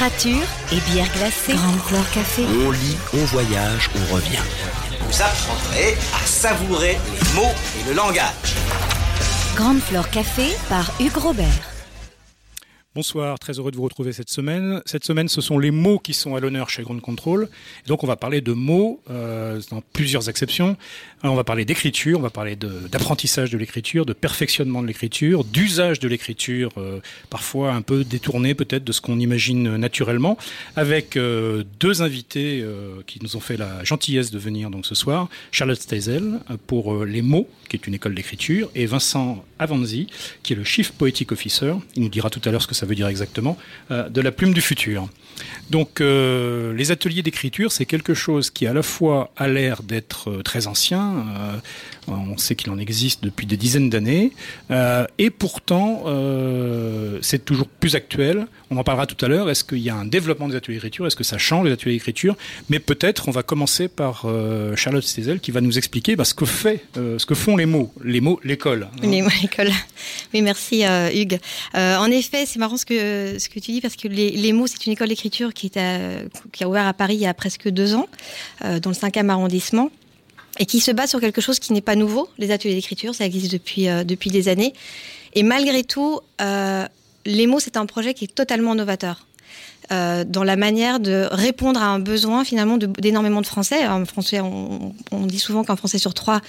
[0.00, 1.52] Littérature et bière glacée.
[1.52, 2.42] Grande Flore Café.
[2.66, 4.38] On lit, on voyage, on revient.
[4.98, 8.56] Vous apprendrez à savourer les mots et le langage.
[9.56, 11.79] Grande Flore Café par Hugues Robert.
[13.00, 14.82] Bonsoir, très heureux de vous retrouver cette semaine.
[14.84, 17.48] Cette semaine, ce sont les mots qui sont à l'honneur chez Grand Control.
[17.86, 20.76] Donc, on va parler de mots euh, dans plusieurs exceptions.
[21.22, 25.44] Alors, on va parler d'écriture, on va parler d'apprentissage de, l'écriture, de perfectionnement de l'écriture,
[25.44, 30.36] d'usage de l'écriture, euh, parfois un peu détourné peut-être de ce qu'on imagine naturellement,
[30.76, 32.62] avec euh, deux invités
[33.06, 35.30] qui nous ont fait la gentillesse de venir donc ce soir.
[35.52, 40.06] Charlotte Steisel pour les mots, qui est une école d'écriture, et Vincent Avanzi,
[40.42, 41.74] qui est le Chief Poetic Officer.
[41.96, 43.56] Il nous dira tout à l'heure ce que ça veut dire exactement,
[43.90, 45.08] euh, de la plume du futur.
[45.70, 50.28] Donc euh, les ateliers d'écriture, c'est quelque chose qui à la fois a l'air d'être
[50.28, 51.00] euh, très ancien,
[52.08, 54.32] on sait qu'il en existe depuis des dizaines d'années,
[55.18, 56.04] et pourtant
[57.22, 58.46] c'est toujours plus actuel.
[58.70, 59.48] On en parlera tout à l'heure.
[59.48, 61.06] Est-ce qu'il y a un développement des ateliers d'écriture?
[61.06, 62.36] Est-ce que ça change les ateliers d'écriture?
[62.68, 64.26] Mais peut-être on va commencer par
[64.74, 67.92] Charlotte Stezel qui va nous expliquer bah, ce que fait, ce que font les mots,
[68.02, 68.88] les mots, l'école.
[68.92, 69.06] hein.
[69.06, 69.70] Les mots école.
[70.34, 70.82] Oui, merci
[71.14, 71.38] Hugues.
[71.74, 74.84] En effet, c'est marrant ce que, ce que tu dis parce que les, mots, c'est
[74.86, 77.94] une école d'écriture qui, est qui a ouvert à Paris il y a presque deux
[77.94, 78.08] ans,
[78.64, 79.90] euh, dans le 5e arrondissement,
[80.58, 82.28] et qui se base sur quelque chose qui n'est pas nouveau.
[82.38, 84.74] Les ateliers d'écriture, ça existe depuis, euh, depuis des années.
[85.34, 86.86] Et malgré tout, euh,
[87.24, 89.26] les mots, c'est un projet qui est totalement novateur.
[89.92, 93.88] Euh, dans la manière de répondre à un besoin finalement d'énormément de, Français.
[93.88, 94.92] En français, on,
[95.26, 96.40] dit souvent qu'un Français sur trois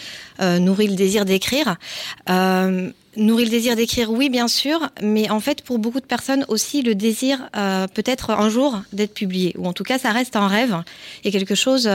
[0.42, 1.78] euh, nourrit le désir d'écrire.
[2.30, 6.46] Euh, nourrit le désir d'écrire, oui, bien sûr, mais en fait, pour beaucoup de personnes
[6.50, 7.50] aussi, le désir
[7.94, 10.78] peut-être un jour d'être publié, ou en tout cas, ça reste un rêve
[11.24, 11.90] et quelque chose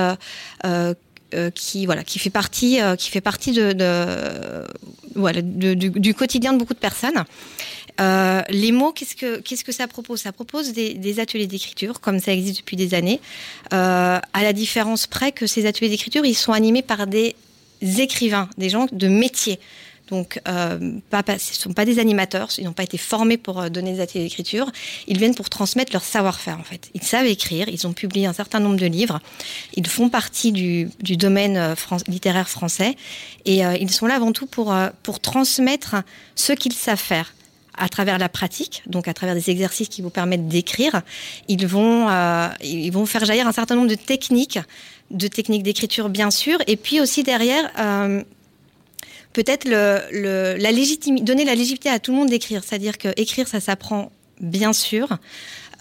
[1.54, 3.60] qui voilà qui fait partie qui fait partie du
[6.14, 7.24] quotidien de beaucoup de personnes.
[8.00, 10.20] Euh, les mots, qu'est-ce que ça propose?
[10.20, 13.20] Ça propose des, ateliers d'écriture, comme ça existe depuis des années.
[13.72, 17.34] Euh, à la différence près que ces ateliers d'écriture, ils sont animés par des
[17.82, 19.58] écrivains, des gens de métier.
[20.08, 20.78] Donc, euh,
[21.10, 24.22] ce ne sont pas des animateurs, ils n'ont pas été formés pour donner des ateliers
[24.22, 24.70] d'écriture.
[25.08, 26.90] Ils viennent pour transmettre leur savoir-faire, en fait.
[26.94, 29.20] Ils savent écrire, ils ont publié un certain nombre de livres,
[29.74, 31.74] ils font partie du, domaine
[32.06, 32.94] littéraire français,
[33.46, 35.96] et ils sont là avant tout pour transmettre
[36.36, 37.32] ce qu'ils savent faire
[37.76, 41.02] à travers la pratique, donc à travers des exercices qui vous permettent d'écrire.
[41.48, 44.58] Ils vont, euh, ils vont faire jaillir un certain nombre de techniques,
[45.10, 48.22] de techniques d'écriture bien sûr, et puis aussi derrière, euh,
[49.32, 52.62] peut-être la légitimi- donner la légitimité à tout le monde d'écrire.
[52.64, 54.10] C'est-à-dire que écrire, ça s'apprend
[54.40, 55.18] bien sûr,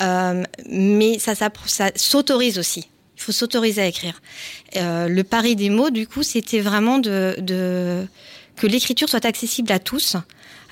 [0.01, 2.87] euh, mais ça, ça s'autorise aussi.
[3.17, 4.21] Il faut s'autoriser à écrire.
[4.73, 8.05] Le pari des mots, du coup, c'était vraiment de
[8.57, 10.17] que l'écriture soit accessible à tous.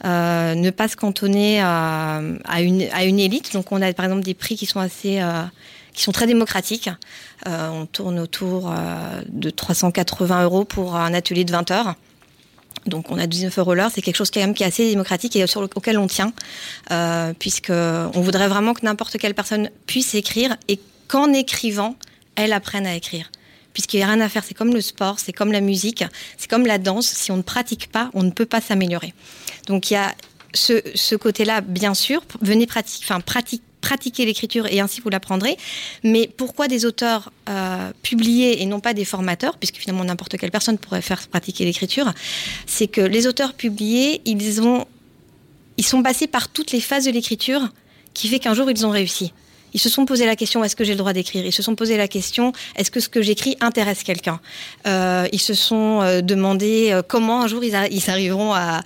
[0.06, 2.22] Euh, ne pas se cantonner à,
[2.60, 3.54] une, élite.
[3.54, 5.44] Donc on a par exemple des prix qui sont assez, euh,
[5.94, 6.90] qui sont très démocratiques.
[7.48, 8.74] Euh, on tourne autour
[9.28, 11.96] de 380 euros pour un atelier de 20 heures.
[12.86, 15.36] Donc on a 19 euros l'heure, c'est quelque chose quand même qui est assez démocratique
[15.36, 16.34] et sur auquel on tient,
[16.92, 21.96] euh, puisque on voudrait vraiment que n'importe quelle personne puisse écrire et qu'en écrivant,
[22.36, 23.32] elle apprenne à écrire.
[23.74, 26.04] Puisqu'il n'y a rien à faire, c'est comme le sport, c'est comme la musique,
[26.38, 27.08] c'est comme la danse.
[27.08, 29.14] Si on ne pratique pas, on ne peut pas s'améliorer.
[29.68, 30.14] Donc il y a
[30.54, 32.24] ce, côté-là, bien sûr.
[32.42, 35.58] Venez pratiquer l'écriture et ainsi vous l'apprendrez.
[36.04, 40.52] Mais pourquoi des auteurs euh, publiés et non pas des formateurs, puisque finalement n'importe quelle
[40.52, 42.14] personne pourrait faire pratiquer l'écriture,
[42.66, 44.86] c'est que les auteurs publiés, ils ont,
[45.78, 47.70] ils sont passés par toutes les phases de l'écriture,
[48.14, 49.34] qui fait qu'un jour ils ont réussi.
[49.74, 51.46] Ils se sont posé la question est-ce que j'ai le droit d'écrire?
[51.46, 54.40] Ils se sont posé la question est-ce que ce que j'écris intéresse quelqu'un?
[54.88, 58.82] Euh, Ils se sont euh, demandé euh, comment un jour ils, arriveront à,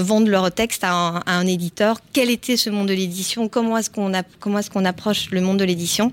[0.00, 2.00] vendre leur texte à un, un, éditeur?
[2.12, 3.48] Quel était ce monde de l'édition?
[3.48, 6.12] Comment est-ce qu'on comment est-ce qu'on approche le monde de l'édition?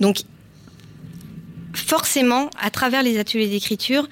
[0.00, 0.18] Donc
[1.74, 4.08] forcément, à travers les ateliers d'écriture,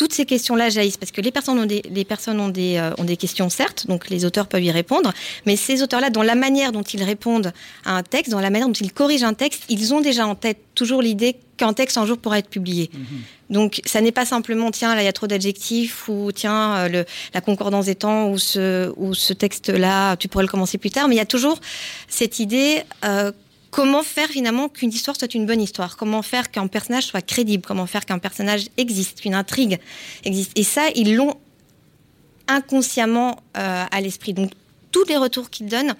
[0.00, 2.90] toutes ces questions-là jaillissent parce que les personnes ont des, les personnes ont des, euh,
[2.96, 5.12] ont des questions, certes, donc les auteurs peuvent y répondre,
[5.44, 7.52] mais ces auteurs-là, dans la manière dont ils répondent
[7.84, 10.34] à un texte, dans la manière dont ils corrigent un texte, ils ont déjà en
[10.34, 12.88] tête toujours l'idée qu'un texte un jour pourra être publié.
[12.94, 13.52] Mmh.
[13.52, 16.88] Donc, ça n'est pas simplement, tiens, là, il y a trop d'adjectifs, ou tiens, euh,
[16.88, 17.04] le,
[17.34, 21.08] la concordance des temps, ou ce, ou ce texte-là, tu pourrais le commencer plus tard,
[21.08, 21.60] mais il y a toujours
[22.08, 23.32] cette idée euh,
[23.70, 27.64] comment faire finalement qu'une histoire soit une bonne histoire, comment faire qu'un personnage soit crédible,
[27.66, 29.78] comment faire qu'un personnage existe, qu'une intrigue
[30.24, 30.52] existe?
[30.56, 31.36] Et ça, ils l'ont
[32.48, 34.34] inconsciemment euh, à l'esprit.
[34.34, 34.52] Donc
[34.90, 35.94] tous les retours qu'ils donnent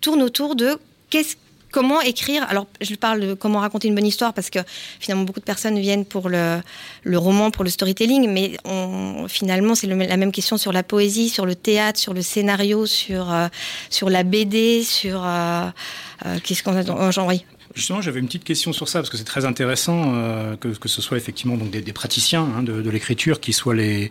[0.00, 0.78] tournent autour de
[1.10, 1.36] qu'est-ce
[1.76, 4.60] comment écrire Alors, je parle de comment raconter une bonne histoire parce que
[4.98, 6.62] finalement, beaucoup de personnes viennent pour le,
[7.04, 8.56] roman, pour le storytelling, mais
[9.28, 13.30] finalement, c'est la même question sur la poésie, sur le théâtre, sur le scénario, sur,
[13.30, 13.48] euh,
[13.90, 15.22] sur la BD, sur.
[15.22, 15.66] Euh,
[16.24, 17.44] euh, Qu'est-ce qu'on a oui.
[17.74, 20.12] Justement, j'avais une petite question sur ça, parce que c'est très intéressant
[20.58, 24.10] que, que, ce soit effectivement donc des, praticiens hein, de, l'écriture, qui soient les,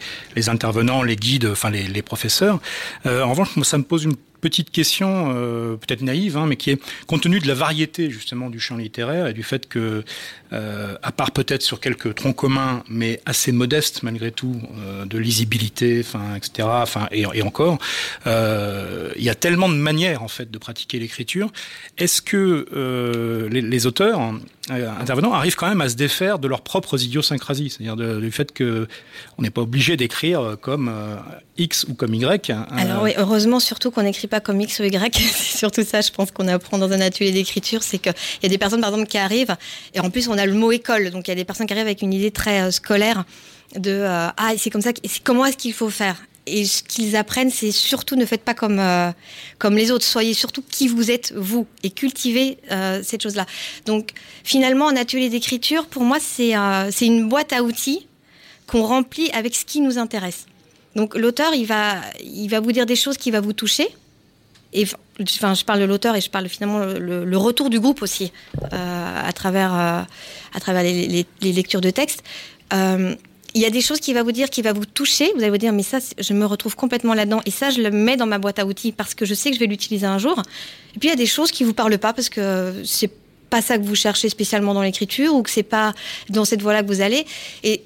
[0.49, 2.59] intervenants, les guides, enfin les, professeurs.
[3.05, 6.79] En revanche, ça me pose une petite question, euh, peut-être naïve, hein, mais qui est
[7.07, 10.03] compte tenu de la variété justement du champ littéraire et du fait que,
[10.53, 15.17] euh, à part peut-être sur quelques troncs communs, mais assez modestes malgré tout, euh, de
[15.17, 16.05] lisibilité,
[16.35, 16.67] etc.
[17.11, 17.79] Et, encore,
[18.27, 21.51] il y a tellement de manières en fait de pratiquer l'écriture.
[21.97, 24.19] Est-ce que les, auteurs
[24.69, 28.87] intervenants arrivent quand même à se défaire de leurs propres idiosyncrasies, c'est-à-dire du fait que
[29.37, 31.17] on n'est pas obligé d'écrire comme euh,
[31.57, 32.49] X ou comme Y.
[32.49, 35.15] Hein, Alors oui, heureusement surtout qu'on n'écrit pas comme X ou Y.
[35.15, 38.13] c'est surtout ça, je pense qu'on apprend dans un atelier d'écriture, c'est qu'il
[38.43, 39.55] y a des personnes par exemple qui arrivent
[39.93, 41.73] et en plus on a le mot école, donc il y a des personnes qui
[41.73, 43.23] arrivent avec une idée très euh, scolaire
[43.75, 44.91] de euh, ah c'est comme ça,
[45.23, 46.17] comment est-ce qu'il faut faire?
[46.47, 49.11] Et ce qu'ils apprennent, c'est surtout ne faites pas comme euh,
[49.57, 50.05] comme les autres.
[50.05, 53.45] Soyez surtout qui vous êtes vous et cultivez euh, cette chose-là.
[53.85, 54.11] Donc
[54.43, 58.07] finalement, un atelier d'écriture, pour moi, c'est euh, une boîte à outils
[58.67, 60.45] qu'on remplit avec ce qui nous intéresse.
[60.95, 63.87] Donc l'auteur, il va il va vous dire des choses qui va vous toucher.
[64.73, 64.85] Et
[65.21, 68.33] enfin, je parle de l'auteur et je parle finalement le, retour du groupe aussi
[68.73, 72.23] euh, à travers à travers les, les, les lectures de textes.
[73.55, 75.31] Il y a des choses qui va vous dire, qui va vous toucher.
[75.33, 77.41] Vous allez vous dire, mais ça, je me retrouve complètement là-dedans.
[77.45, 79.55] Et ça, je le mets dans ma boîte à outils parce que je sais que
[79.55, 80.41] je vais l'utiliser un jour.
[80.95, 83.09] Et puis, il y a des choses qui vous parlent pas parce que c'est
[83.49, 85.93] pas ça que vous cherchez spécialement dans l'écriture ou que c'est pas
[86.29, 87.25] dans cette voie-là que vous allez.
[87.63, 87.83] Et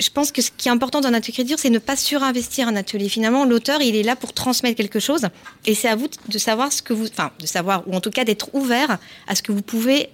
[0.00, 2.76] je pense que ce qui est important dans notre écriture, c'est ne pas surinvestir un
[2.76, 3.08] atelier.
[3.08, 5.28] Finalement, l'auteur, il est là pour transmettre quelque chose,
[5.66, 8.10] et c'est à vous de savoir ce que vous, enfin, de savoir, ou en tout
[8.10, 10.08] cas d'être ouvert à ce que vous pouvez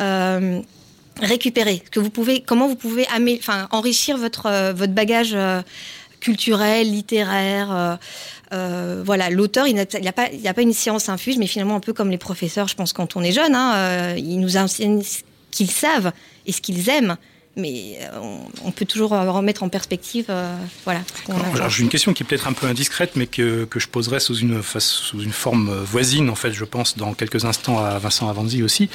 [0.00, 0.60] euh,
[1.20, 3.06] récupérer, que vous pouvez, comment vous pouvez
[3.40, 5.62] enfin, enrichir votre, euh, votre bagage euh,
[6.20, 7.98] culturel, littéraire.
[8.52, 11.76] Euh, voilà, l'auteur, il n'y a, pas, il a pas une science infuse, mais finalement
[11.76, 15.02] un peu comme les professeurs, je pense, quand on est jeune, hein, ils nous enseignent
[15.02, 15.20] ce
[15.50, 16.12] qu'ils savent
[16.46, 17.16] et ce qu'ils aiment.
[17.56, 17.98] Mais
[18.64, 20.26] on, peut toujours remettre en perspective.
[20.28, 21.00] Euh, voilà.
[21.68, 24.36] J'ai une question qui est peut-être un peu indiscrète, mais que, que je poserai sous
[24.36, 28.62] une, sous une forme voisine, en fait, je pense, dans quelques instants à Vincent Avanzi
[28.62, 28.88] aussi.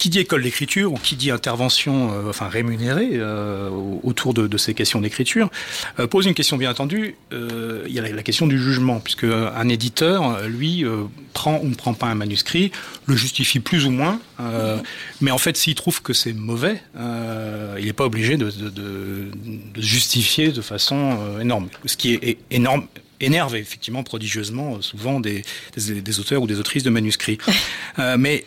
[0.00, 3.68] Euh, qui dit école d'écriture ou qui dit intervention euh, enfin rémunérée euh,
[4.02, 5.50] autour de, de, ces questions d'écriture
[5.98, 9.24] euh, pose une question bien entendu euh, il y a la, question du jugement puisque
[9.24, 11.04] un éditeur lui euh,
[11.34, 12.72] prend ou ne prend pas un manuscrit
[13.06, 14.78] le justifie plus ou moins euh,
[15.20, 18.70] mais en fait s'il trouve que c'est mauvais euh, il n'est pas obligé de, de,
[18.70, 19.30] de,
[19.76, 21.68] justifier de façon euh, énorme.
[21.86, 22.86] Ce qui est, énorme
[23.20, 25.44] énerve effectivement prodigieusement euh, souvent des,
[25.76, 27.38] des, des auteurs ou des autrices de manuscrits.
[27.98, 28.44] Euh, mais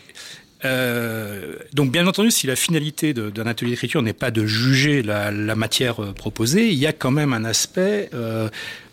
[0.64, 5.30] Euh, donc bien entendu, si la finalité d'un atelier d'écriture n'est pas de juger la,
[5.54, 8.48] matière euh, proposée, il y a quand même un aspect euh,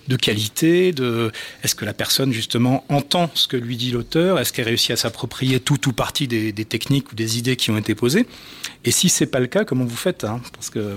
[0.07, 1.31] de qualité, de
[1.63, 4.95] est-ce que la personne justement entend ce que lui dit l'auteur, est-ce qu'elle réussit à
[4.95, 8.25] s'approprier tout ou partie des, techniques ou des idées qui ont été posées?
[8.83, 10.41] Et si c'est pas le cas, comment vous faites hein?
[10.53, 10.95] Parce que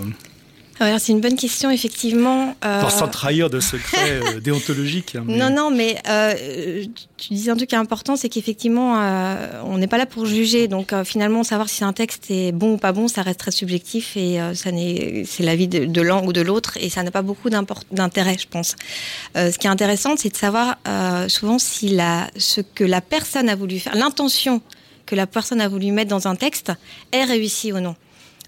[0.78, 2.56] c'est une bonne question, effectivement.
[2.64, 2.88] Euh...
[2.88, 5.16] Sans trahir de secret euh, déontologique.
[5.24, 5.36] Mais...
[5.36, 6.84] Non, non, mais euh,
[7.16, 10.26] tu disais un truc qui est important, c'est qu'effectivement, euh, on n'est pas là pour
[10.26, 10.68] juger.
[10.68, 13.50] Donc, euh, finalement, savoir si un texte est bon ou pas bon, ça reste très
[13.50, 14.70] subjectif et ça
[15.26, 18.48] c'est l'avis de, de l'un ou de l'autre et ça n'a pas beaucoup d'intérêt, je
[18.48, 18.76] pense.
[19.34, 20.76] Ce qui est intéressant, c'est de savoir
[21.28, 24.60] souvent si la, ce que la personne a voulu faire, l'intention
[25.06, 26.72] que la personne a voulu mettre dans un texte
[27.12, 27.94] est réussie ou non.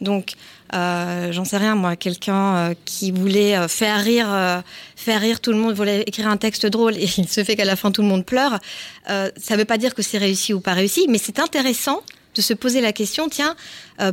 [0.01, 0.33] Donc,
[0.75, 4.63] euh, j'en sais rien, moi, quelqu'un euh, qui voulait euh, faire rire,
[4.97, 7.65] faire rire tout le monde, voulait écrire un texte drôle et il se fait qu'à
[7.65, 8.59] la fin tout le monde pleure.
[9.07, 12.03] Ça ne veut pas dire que c'est réussi ou pas réussi, mais c'est intéressant
[12.35, 13.57] de se poser la question, tiens,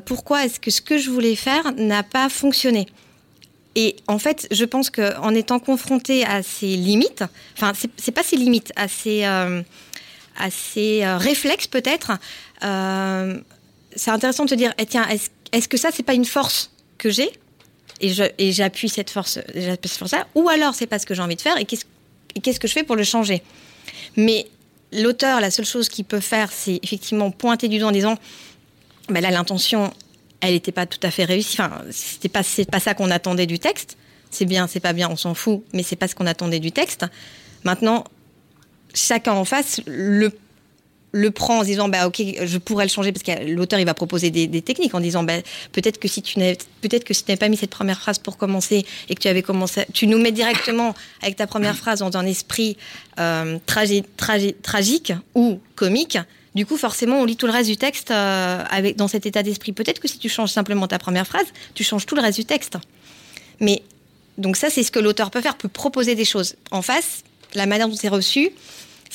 [0.05, 2.87] pourquoi est-ce que ce que je voulais faire n'a pas fonctionné?
[3.75, 7.23] Et en fait, je pense qu'en étant confronté à ces limites,
[7.57, 12.13] enfin, c'est pas ces limites, à ces, à réflexes peut-être,
[13.95, 16.71] c'est intéressant de se dire, eh, tiens, est-ce est-ce que ça, c'est pas une force
[16.97, 17.31] que j'ai
[18.01, 21.41] et j'appuie cette force, cette force-là, ou alors c'est pas ce que j'ai envie de
[21.41, 23.41] faire et qu'est-ce que je fais pour le changer?
[24.17, 24.47] Mais
[24.91, 28.17] l'auteur, la seule chose qu'il peut faire, c'est effectivement pointer du doigt en disant,
[29.09, 29.93] ben là, l'intention,
[30.41, 31.57] elle n'était pas tout à fait réussie.
[31.61, 33.97] Enfin, c'était pas, c'est pas ça qu'on attendait du texte.
[34.31, 36.71] C'est bien, c'est pas bien, on s'en fout, mais c'est pas ce qu'on attendait du
[36.71, 37.05] texte.
[37.63, 38.03] Maintenant,
[38.93, 40.31] chacun en face le
[41.13, 43.93] le prend en disant bah ok je pourrais le changer parce que l'auteur il va
[43.93, 45.35] proposer des, techniques en disant bah,
[45.71, 48.35] peut-être que si tu n'avais peut-être que si tu pas mis cette première phrase pour
[48.35, 52.17] commencer et que tu avais commencé tu nous mets directement avec ta première phrase dans
[52.17, 52.77] un esprit
[53.19, 56.17] euh, tragi- tragi- tragique ou comique
[56.55, 59.43] du coup forcément on lit tout le reste du texte euh, avec dans cet état
[59.43, 59.71] d'esprit.
[59.71, 62.45] Peut-être que si tu changes simplement ta première phrase tu changes tout le reste du
[62.45, 62.77] texte.
[63.59, 63.83] Mais
[64.39, 67.67] donc ça c'est ce que l'auteur peut faire peut proposer des choses en face la
[67.67, 68.49] manière dont c'est reçu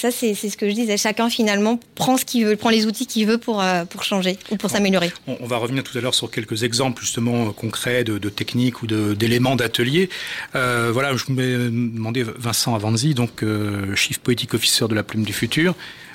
[0.00, 0.96] ça, c'est c'est ce que je disais.
[0.96, 4.38] Chacun, finalement, prend ce qu'il veut, prend les outils qu'il veut pour, euh, pour changer
[4.50, 5.10] ou pour s'améliorer.
[5.26, 8.28] On, on va revenir tout à l'heure sur quelques exemples justement euh, concrets de, de
[8.28, 10.08] techniques ou d'éléments d'atelier.
[10.54, 15.24] Euh, voilà, je me demandais Vincent Avanzi, donc euh, chief poétique officer de la Plume
[15.24, 15.74] du Futur.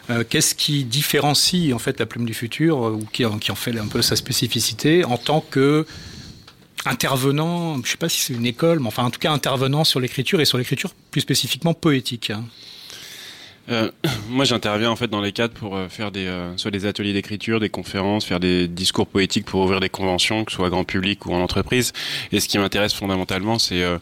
[0.09, 3.55] Euh, Qu'est-ce qui différencie en fait la Plume du Futur ou qui, en- qui en
[3.55, 5.85] fait un peu sa spécificité en tant que
[6.85, 9.83] intervenant, je ne sais pas si c'est une école, mais enfin en tout cas intervenant
[9.83, 12.31] sur l'écriture et sur l'écriture plus spécifiquement poétique.
[13.69, 13.89] Euh,
[14.29, 17.13] moi, j'interviens en fait dans les cadres pour euh, faire des, euh, soit des ateliers
[17.13, 20.83] d'écriture, des conférences, faire des discours poétiques pour ouvrir des conventions, que ce soit grand
[20.83, 21.93] public ou en entreprise.
[22.31, 23.97] Et ce qui m'intéresse fondamentalement, c'est euh,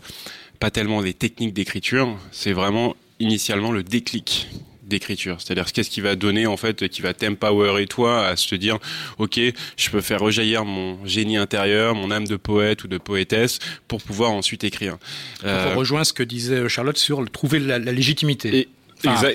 [0.60, 4.48] pas tellement les techniques d'écriture, c'est vraiment initialement le déclic
[4.84, 5.38] d'écriture.
[5.40, 8.78] C'est-à-dire qu'est-ce qui va donner en fait, qui va t'empowerer toi à se dire,
[9.20, 9.40] ok,
[9.78, 14.02] je peux faire rejaillir mon génie intérieur, mon âme de poète ou de poétesse pour
[14.02, 14.98] pouvoir ensuite écrire.
[15.46, 18.58] Euh, on rejoint ce que disait Charlotte sur le- trouver la, la légitimité.
[18.58, 18.68] et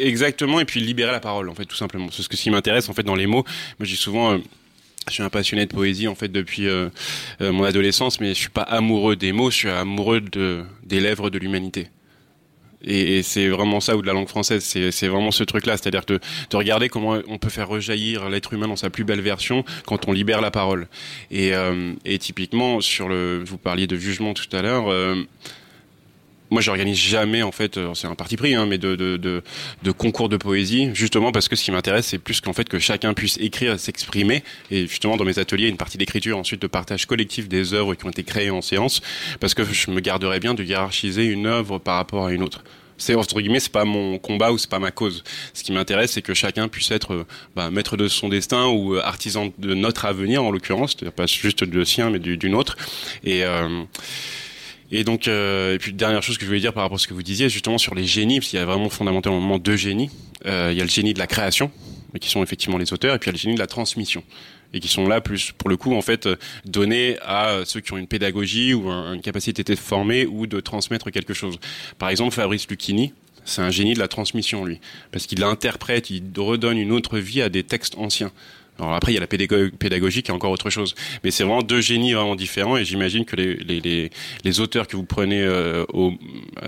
[0.00, 2.08] Exactement, et puis libérer la parole, en fait, tout simplement.
[2.10, 3.44] C'est ce qui m'intéresse, en fait, dans les mots.
[3.78, 4.38] Moi, dis souvent, euh,
[5.08, 6.88] je suis un passionné de poésie, en fait, depuis euh,
[7.40, 11.00] euh, mon adolescence, mais je suis pas amoureux des mots, je suis amoureux de, des
[11.00, 11.88] lèvres de l'humanité.
[12.84, 16.20] Et, c'est vraiment ça, ou de la langue française, c'est vraiment ce truc-là, c'est-à-dire de,
[16.50, 20.06] de regarder comment on peut faire rejaillir l'être humain dans sa plus belle version quand
[20.06, 20.86] on libère la parole.
[21.32, 21.52] Et,
[22.04, 24.92] et typiquement, sur le, vous parliez de jugement tout à l'heure,
[26.56, 29.42] moi j'organise jamais en fait euh, c'est un parti pris hein, mais de,
[29.98, 33.12] concours de poésie justement parce que ce qui m'intéresse c'est plus qu'en fait que chacun
[33.12, 34.42] puisse écrire s'exprimer.
[34.70, 38.06] Et justement dans mes ateliers une partie d'écriture ensuite de partage collectif des œuvres qui
[38.06, 39.02] ont été créées en séance
[39.38, 42.64] parce que je me garderais bien de hiérarchiser une œuvre par rapport à une autre.
[42.96, 45.24] C'est entre guillemets c'est pas mon combat ou c'est pas ma cause.
[45.52, 48.94] Ce qui m'intéresse c'est que chacun puisse être euh, bah, maître de son destin ou
[48.94, 52.54] euh, artisan de notre avenir en l'occurrence c'est-à-dire pas juste de sien mais du- d'une
[52.54, 52.76] autre
[53.24, 53.44] et
[54.90, 57.06] et donc, euh, et puis dernière chose que je voulais dire par rapport à ce
[57.06, 60.10] que vous disiez, justement sur les génies, parce qu'il y a vraiment fondamentalement deux génies.
[60.46, 61.70] Euh, il y a le génie de la création,
[62.20, 64.22] qui sont effectivement les auteurs, et puis il y a le génie de la transmission,
[64.72, 66.28] et qui sont là plus pour le coup en fait
[66.64, 70.60] donnés à ceux qui ont une pédagogie ou un- une capacité de former ou de
[70.60, 71.58] transmettre quelque chose.
[71.98, 73.12] Par exemple, Fabrice Lucchini.
[73.48, 74.80] C'est un génie de la transmission, lui,
[75.12, 78.32] parce qu'il interprète, il redonne une autre vie à des textes anciens.
[78.78, 80.94] Alors après, il y a la pédago- pédagogie qui est encore autre chose.
[81.24, 84.10] Mais c'est vraiment deux génies vraiment différents et j'imagine que les, les, les,
[84.44, 86.12] les auteurs que vous prenez euh, au,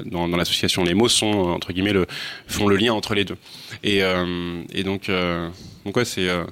[0.06, 2.06] dans, dans l'association Les mots sont, euh, entre guillemets, le,
[2.46, 3.36] font le lien entre les deux.
[3.82, 5.48] Et, euh, et donc, euh,
[5.84, 6.44] donc ouais, c'est, euh,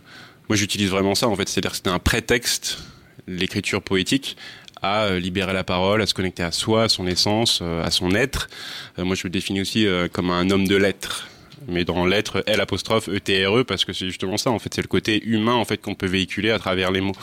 [0.48, 1.48] moi j'utilise vraiment ça en fait.
[1.48, 2.78] C'est-à-dire que c'était un prétexte,
[3.26, 4.36] l'écriture poétique,
[4.82, 8.48] à libérer la parole, à se connecter à soi, à son essence, à son être.
[8.98, 11.28] Moi je me définis aussi comme un homme de lettres
[11.68, 14.58] mais dans l'être L apostrophe E T R E parce que c'est justement ça en
[14.58, 17.14] fait c'est le côté humain en fait qu'on peut véhiculer à travers les mots.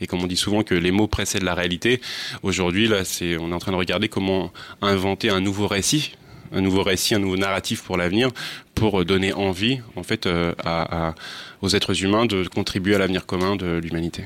[0.00, 2.00] Et comme on dit souvent que les mots précèdent la réalité
[2.42, 6.12] aujourd'hui là c'est on est en train de regarder comment inventer un nouveau récit
[6.54, 8.30] un nouveau récit un nouveau narratif pour l'avenir
[8.74, 11.14] pour donner envie en fait euh, à, à-
[11.62, 14.24] aux êtres humains de contribuer à l'avenir commun de l'humanité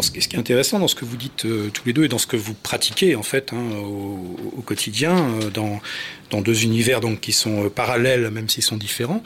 [0.00, 2.18] ce qui est intéressant dans ce que vous dites euh, tous les deux et dans
[2.18, 5.80] ce que vous pratiquez en fait hein, au, au quotidien, euh, dans,
[6.30, 9.22] dans deux univers donc qui sont euh, parallèles même s'ils sont différents,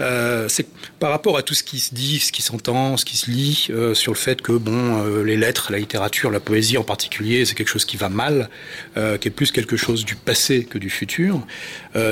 [0.00, 0.66] euh, c'est
[0.98, 3.68] par rapport à tout ce qui se dit, ce qui s'entend, ce qui se lit
[3.70, 7.44] euh, sur le fait que bon, euh, les lettres, la littérature, la poésie en particulier,
[7.44, 8.48] c'est quelque chose qui va mal,
[8.94, 11.46] qui est plus quelque chose du passé que du futur.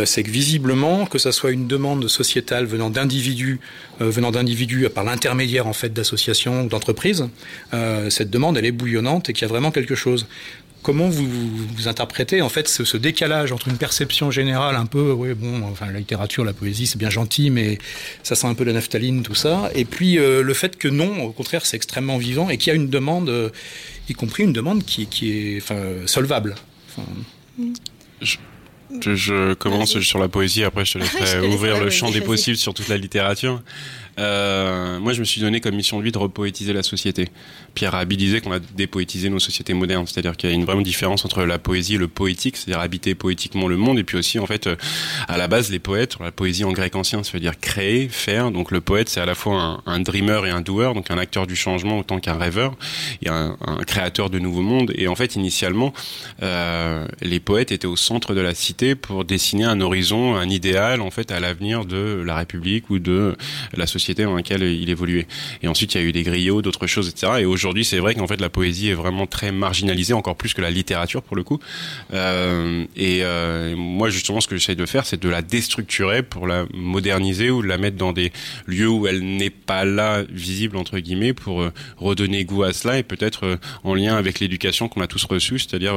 [0.04, 3.60] C'est que visiblement, que ça soit une demande sociétale venant d'individus,
[4.00, 7.28] venant d'individus par l'intermédiaire en fait d'associations ou d'entreprises,
[8.10, 10.26] cette demande elle est bouillonnante et qu'il y a vraiment quelque chose.
[10.84, 15.12] Comment vous, vous interprétez en fait ce, ce, décalage entre une perception générale un peu,
[15.12, 17.78] oui bon, enfin la littérature, la poésie, c'est bien gentil, mais
[18.22, 21.24] ça sent un peu la naphtaline, tout ça, et puis euh, le fait que non,
[21.24, 23.48] au contraire, c'est extrêmement vivant et qu'il y a une demande, euh,
[24.10, 26.54] y compris une demande qui, qui est enfin, solvable.
[26.90, 27.08] Enfin...
[28.20, 28.36] Je...
[29.00, 32.20] Je, je, commence sur la poésie, après je te laisserai je ouvrir le champ des
[32.20, 33.62] possibles sur toute la littérature.
[34.18, 37.28] Euh, moi, je me suis donné comme mission de vie de repoétiser la société.
[37.74, 40.80] Pierre Rabhi disait qu'on a dépoétisé nos sociétés modernes, c'est-à-dire qu'il y a une vraie
[40.82, 44.38] différence entre la poésie et le poétique, c'est-à-dire habiter poétiquement le monde, et puis aussi,
[44.38, 44.76] en fait, euh,
[45.28, 48.50] à la base, les poètes, la poésie en grec ancien, ça veut dire créer, faire.
[48.50, 51.18] Donc le poète, c'est à la fois un, un, dreamer et un doer, donc un
[51.18, 52.76] acteur du changement autant qu'un rêveur,
[53.22, 54.92] et un, un, créateur de nouveaux mondes.
[54.94, 55.92] Et en fait, initialement,
[56.42, 61.00] euh, les poètes étaient au centre de la cité pour dessiner un horizon, un idéal,
[61.00, 63.36] en fait, à l'avenir de la République ou de
[63.74, 65.26] la société société dans laquelle il évoluait.
[65.62, 67.32] Et ensuite, il y a eu des griots, d'autres choses, etc.
[67.40, 70.60] Et aujourd'hui, c'est vrai qu'en fait, la poésie est vraiment très marginalisée, encore plus que
[70.60, 71.58] la littérature pour le coup.
[72.12, 76.46] Euh, et euh, moi, justement, ce que j'essaie de faire, c'est de la déstructurer pour
[76.46, 78.30] la moderniser ou la mettre dans des
[78.66, 82.98] lieux où elle n'est pas là, visible entre guillemets, pour euh, redonner goût à cela
[82.98, 85.94] et peut-être en lien avec l'éducation qu'on a tous reçue, c'est-à-dire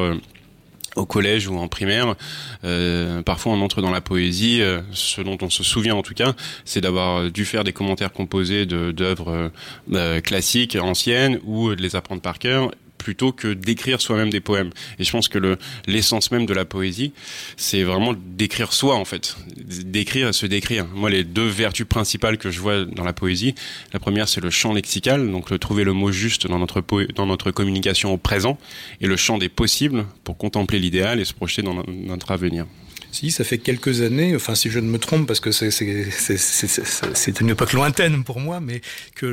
[0.98, 2.16] au collège ou en primaire,
[2.64, 4.62] euh, parfois on entre dans la poésie.
[4.62, 6.34] Euh, ce dont on se souvient en tout cas,
[6.66, 9.52] c'est d'avoir dû faire des commentaires composés d'œuvres
[9.94, 14.72] euh, classiques, anciennes, ou de les apprendre par cœur plutôt que d'écrire soi-même des poèmes.
[15.00, 17.14] Et je pense que le l'essence même de la poésie,
[17.56, 20.86] c'est vraiment d'écrire soi en fait, d'écrire et se décrire.
[20.88, 23.56] Moi, les deux vertus principales que je vois dans la poésie,
[23.94, 26.84] la première c'est le champ lexical, donc le trouver le mot juste dans notre
[27.16, 28.58] dans notre communication au présent,
[29.02, 32.66] et le champ des possibles pour contempler l'idéal et se projeter dans notre avenir.
[33.12, 37.50] Si, ça fait quelques années, enfin si je ne me trompe, parce que c'est une
[37.50, 38.82] époque lointaine pour moi, mais
[39.16, 39.26] que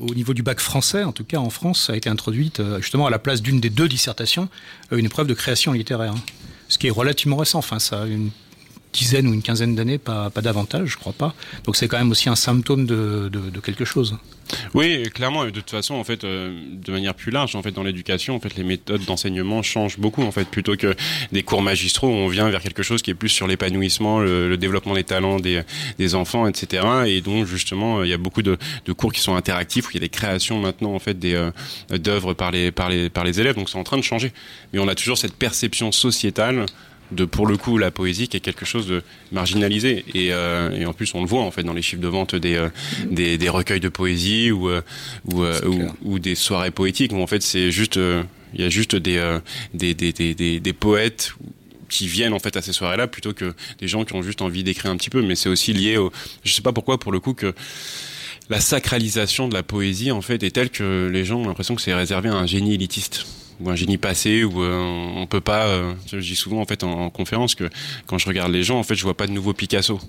[0.00, 3.06] au niveau du bac français, en tout cas en France, ça a été introduite justement
[3.06, 4.48] à la place d'une des deux dissertations,
[4.90, 6.14] une épreuve de création littéraire.
[6.68, 8.30] Ce qui est relativement récent, enfin ça a une
[8.92, 11.34] dizaine ou une quinzaine d'années, pas, pas davantage, je crois pas.
[11.64, 14.16] Donc c'est quand même aussi un symptôme de, de, quelque chose.
[14.74, 15.44] Oui, clairement.
[15.44, 18.40] De toute façon, en fait, euh, de manière plus large, en fait, dans l'éducation, en
[18.40, 20.96] fait, les méthodes d'enseignement changent beaucoup, en fait, plutôt que
[21.30, 24.94] des cours magistraux on vient vers quelque chose qui est plus sur l'épanouissement, le, développement
[24.94, 25.62] des talents des,
[25.98, 26.84] des enfants, etc.
[27.06, 29.94] Et donc, justement, il y a beaucoup de, de, cours qui sont interactifs où il
[29.94, 31.50] y a des créations maintenant, en fait, des euh,
[31.90, 33.54] d'œuvres par les par les par les élèves.
[33.54, 34.32] Donc, c'est en train de changer.
[34.72, 36.66] Mais on a toujours cette perception sociétale
[37.12, 40.04] de pour le coup la poésie qui est quelque chose de marginalisé.
[40.14, 42.34] Et, euh, et en plus on le voit en fait dans les chiffres de vente
[42.34, 42.68] des euh,
[43.06, 44.82] des, des, recueils de poésie ou euh,
[45.26, 47.98] ou, ou, ou, des soirées poétiques où en fait c'est juste
[48.54, 49.38] il y a juste des,
[49.74, 51.34] des, des, des, des poètes
[51.88, 54.64] qui viennent en fait à ces soirées-là plutôt que des gens qui ont juste envie
[54.64, 55.22] d'écrire un petit peu.
[55.22, 56.12] Mais c'est aussi lié au
[56.44, 57.54] je sais pas pourquoi pour le coup que
[58.48, 61.82] la sacralisation de la poésie en fait est telle que les gens ont l'impression que
[61.82, 63.26] c'est réservé à un génie élitiste
[63.60, 64.76] ou un génie passé où euh,
[65.16, 67.68] on peut pas euh, je dis souvent en fait en, en, conférence que
[68.06, 70.00] quand je regarde les gens en fait je vois pas de nouveau Picasso.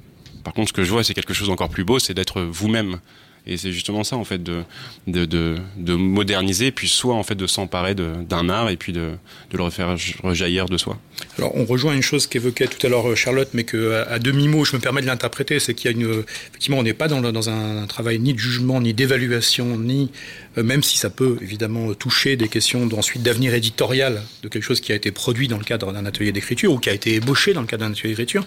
[0.44, 3.00] Par contre ce que je vois c'est quelque chose encore plus beau c'est d'être vous-même.
[3.48, 4.62] Et c'est justement ça en fait de,
[5.08, 9.14] de, de, de moderniser puis soit en fait de s'emparer d'un art et puis de,
[9.50, 11.00] de le refaire rejaillir de soi.
[11.40, 14.64] Alors on rejoint une chose qu'évoquait tout à l'heure Charlotte mais que à, demi mot
[14.64, 17.20] je me permets de l'interpréter c'est qu'il y a une effectivement on n'est pas dans,
[17.20, 21.94] dans un, travail ni de jugement ni d'évaluation ni euh, même si ça peut évidemment
[21.94, 25.64] toucher des questions ensuite d'avenir éditorial de quelque chose qui a été produit dans le
[25.64, 28.46] cadre d'un atelier d'écriture ou qui a été ébauché dans le cadre d'un atelier d'écriture.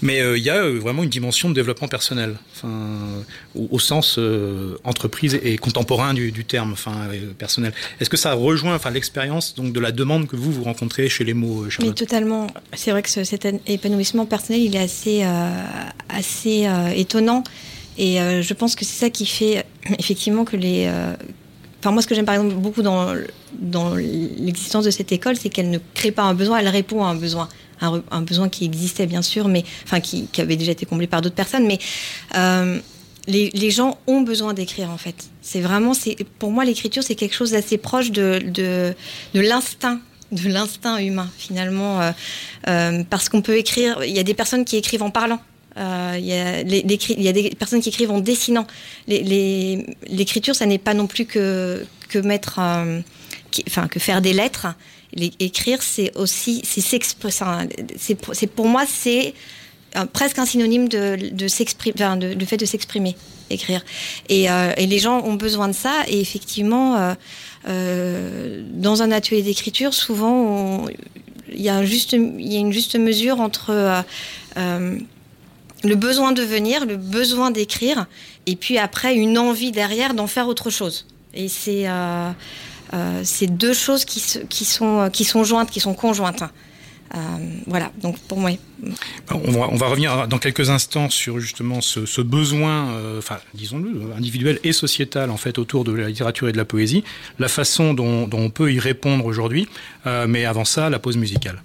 [0.00, 2.36] Mais euh, il y a euh, vraiment une dimension de développement personnel.
[3.54, 7.72] Au, sens euh, entreprise et contemporain du, terme euh, personnel.
[8.00, 11.34] Est-ce que ça rejoint l'expérience donc de la demande que vous vous rencontrez chez les
[11.34, 12.48] mots euh, Mais totalement.
[12.74, 15.62] C'est vrai que ce, cet épanouissement personnel il est assez euh,
[16.08, 17.44] assez euh, étonnant
[17.98, 19.66] et euh, je pense que c'est ça qui fait
[19.98, 21.14] effectivement que les euh,
[21.80, 23.14] Enfin, moi, ce que j'aime par exemple beaucoup dans,
[23.94, 27.14] l'existence de cette école, c'est qu'elle ne crée pas un besoin, elle répond à un
[27.14, 27.48] besoin
[27.80, 31.36] un, besoin qui existait bien sûr, mais enfin qui, avait déjà été comblé par d'autres
[31.36, 31.78] personnes, mais
[32.34, 32.80] euh,
[33.28, 35.28] les, gens ont besoin d'écrire en fait.
[35.42, 35.92] C'est vraiment,
[36.38, 38.94] pour moi l'écriture c'est quelque chose d'assez proche de,
[39.34, 40.00] l'instinct
[40.32, 42.10] de l'instinct humain finalement euh,
[42.68, 45.57] euh, parce qu'on peut écrire il y a des personnes qui écrivent en parlant euh,
[45.78, 48.66] il, y a les, les, il y a des personnes qui écrivent en dessinant
[49.06, 53.00] l'écriture ça n'est pas non plus que, euh,
[53.98, 54.66] faire des lettres
[55.38, 59.34] écrire c'est aussi c'est pour moi c'est
[60.12, 63.16] presque un synonyme de, de s'exprimer, de, de, fait de s'exprimer,
[63.50, 63.84] écrire.
[64.28, 66.04] Et, euh, les gens ont besoin de ça.
[66.08, 67.14] Et effectivement, euh,
[67.68, 70.86] euh, dans un atelier d'écriture, souvent,
[71.52, 74.04] il y a une juste mesure entre
[75.84, 78.06] le besoin de venir, le besoin d'écrire,
[78.46, 81.06] et puis après une envie derrière d'en faire autre chose.
[81.34, 81.86] Et c'est
[83.22, 84.18] c'est deux choses qui,
[84.64, 86.42] sont, qui sont jointes, qui sont conjointes.
[87.14, 87.18] Euh,
[87.66, 88.50] voilà, donc pour moi.
[89.30, 93.20] On va, revenir dans quelques instants sur justement ce, besoin, euh,
[93.54, 97.04] disons-le, individuel et sociétal en fait autour de la littérature et de la poésie,
[97.38, 99.68] la façon dont, on peut y répondre aujourd'hui.
[100.06, 101.62] Euh, mais avant ça, la pause musicale.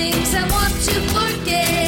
[0.00, 1.79] things I want to forget.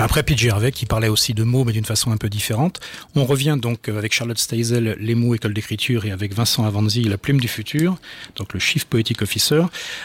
[0.00, 2.78] Après PJ Harvey, qui parlait aussi de mots, mais d'une façon un peu différente.
[3.16, 7.18] On revient donc avec Charlotte Steisel, les mots école d'écriture, et avec Vincent Avanzi, la
[7.18, 7.96] plume du futur,
[8.36, 9.62] donc le Chief Poetic Officer.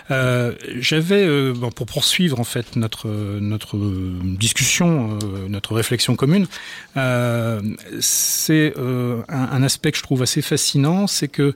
[0.09, 3.77] Euh, J'avais, euh, pour poursuivre en fait notre notre
[4.37, 6.47] discussion, euh, notre réflexion commune,
[6.97, 7.61] euh,
[7.99, 11.55] c'est euh, un, un aspect que je trouve assez fascinant, c'est que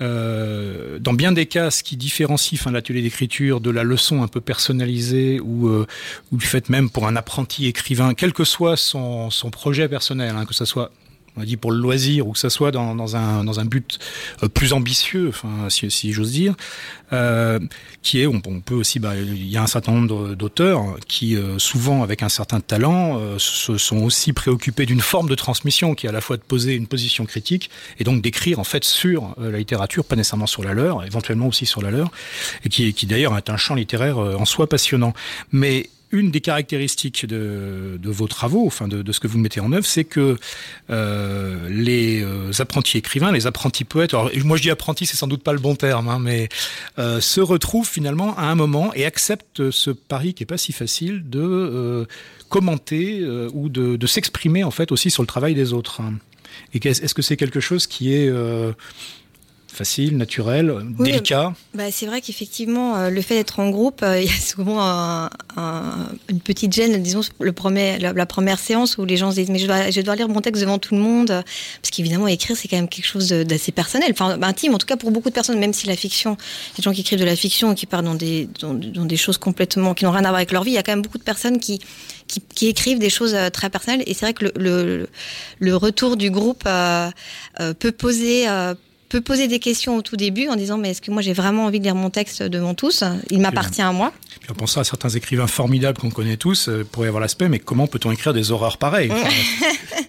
[0.00, 4.28] euh, dans bien des cas, ce qui différencie enfin, l'atelier d'écriture de la leçon un
[4.28, 5.86] peu personnalisée ou, euh,
[6.32, 10.46] ou du fait même pour un apprenti écrivain, quel que soit son, projet personnel, hein,
[10.46, 10.90] que ce soit
[11.36, 13.98] on a dit pour le loisir ou que ça soit dans, un, dans un but
[14.44, 16.54] euh, plus ambitieux, enfin si, j'ose dire,
[17.12, 17.58] euh,
[18.02, 21.58] qui est, on, peut aussi, bah, il y a un certain nombre d'auteurs qui euh,
[21.58, 26.08] souvent avec un certain talent se sont aussi préoccupés d'une forme de transmission qui est
[26.08, 29.58] à la fois de poser une position critique et donc d'écrire en fait sur la
[29.58, 32.12] littérature, pas nécessairement sur la leur, éventuellement aussi sur la leur,
[32.64, 35.14] et qui, qui d'ailleurs est un champ littéraire en soi passionnant.
[35.50, 39.86] Mais une des caractéristiques de, vos travaux, enfin de, ce que vous mettez en œuvre,
[39.86, 40.38] c'est que
[40.90, 45.26] euh, les euh, apprentis écrivains, les apprentis poètes, alors moi je dis apprentis, c'est sans
[45.26, 46.48] doute pas le bon terme, hein, mais
[46.98, 50.72] euh, se retrouvent finalement à un moment et acceptent ce pari qui est pas si
[50.72, 52.06] facile de
[52.48, 56.02] commenter ou de, s'exprimer en fait aussi sur le travail des autres.
[56.72, 58.30] Et est-ce que c'est quelque chose qui est
[59.74, 61.52] facile, naturel, oui, délicat.
[61.74, 64.80] Bah, c'est vrai qu'effectivement, euh, le fait d'être en groupe, euh, il y a souvent
[64.80, 69.30] un, un, une petite gêne, disons, le premier, la, la, première séance où les gens
[69.30, 71.90] se disent mais je dois, je dois lire mon texte devant tout le monde, parce
[71.92, 75.10] qu'évidemment écrire c'est quand même quelque chose d'assez personnel, enfin intime en tout cas pour
[75.10, 76.36] beaucoup de personnes, même si la fiction,
[76.78, 79.16] les gens qui écrivent de la fiction et qui partent dans des, dans, dans des
[79.16, 81.02] choses complètement qui n'ont rien à voir avec leur vie, il y a quand même
[81.02, 81.80] beaucoup de personnes qui
[82.26, 85.08] qui, qui écrivent des choses euh, très personnelles et c'est vrai que le, le,
[85.58, 87.10] le, retour du groupe euh,
[87.60, 88.46] euh, peut poser
[89.14, 91.66] peut poser des questions au tout début en disant mais est-ce que moi j'ai vraiment
[91.66, 94.12] envie de lire mon texte devant tous Il m'appartient à moi.
[94.40, 97.60] Puis on pense à certains écrivains formidables qu'on connaît tous euh, pourraient avoir l'aspect mais
[97.60, 99.12] comment peut-on écrire des horreurs pareilles?
[99.12, 99.28] Enfin,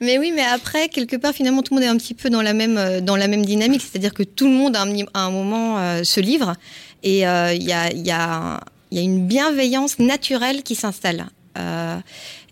[0.00, 2.40] Mais oui, mais après, quelque part, finalement, tout le monde est un petit peu dans
[2.40, 3.82] la même, dans la même dynamique.
[3.82, 6.54] C'est-à-dire que tout le monde, à un, à un moment, euh, se livre.
[7.02, 8.60] Et il euh, y, a, y, a,
[8.92, 11.26] y a une bienveillance naturelle qui s'installe.
[11.58, 11.98] Euh,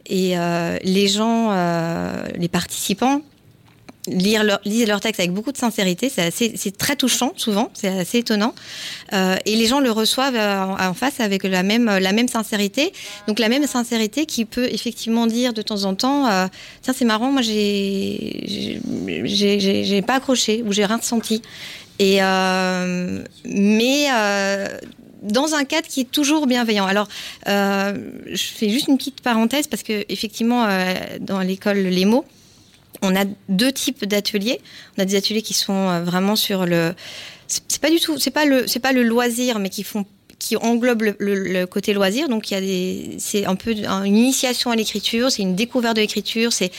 [0.04, 0.34] et
[0.84, 1.52] les gens,
[2.34, 3.22] les participants,
[4.10, 6.10] lire leur, lisent leur texte avec beaucoup de sincérité.
[6.10, 7.70] C'est très touchant, souvent.
[7.74, 8.54] C'est assez étonnant.
[9.12, 12.92] Euh, et les gens le reçoivent en, en, face avec la même, la même sincérité.
[13.26, 16.46] Donc, la même sincérité qui peut effectivement dire de temps en temps euh,
[16.82, 18.80] Tiens, c'est marrant, moi, j'ai
[20.06, 21.42] pas accroché ou j'ai rien ressenti.
[21.98, 24.68] Et, euh, mais euh,
[25.22, 26.86] dans un cadre qui est toujours bienveillant.
[26.86, 27.08] Alors,
[27.48, 27.94] euh,
[28.30, 32.24] je fais juste une petite parenthèse parce que effectivement, euh, dans l'école Les mots,
[33.02, 34.60] on a deux types d'ateliers.
[34.96, 36.94] On a des ateliers qui sont vraiment sur le.
[37.46, 40.04] C'est pas du tout, c'est pas le, c'est pas le loisir, mais qui font
[40.38, 42.28] qui englobe le, côté loisir.
[42.28, 45.96] Donc il y a des, c'est un peu une initiation à l'écriture, c'est une découverte
[45.96, 46.70] de l'écriture, c'est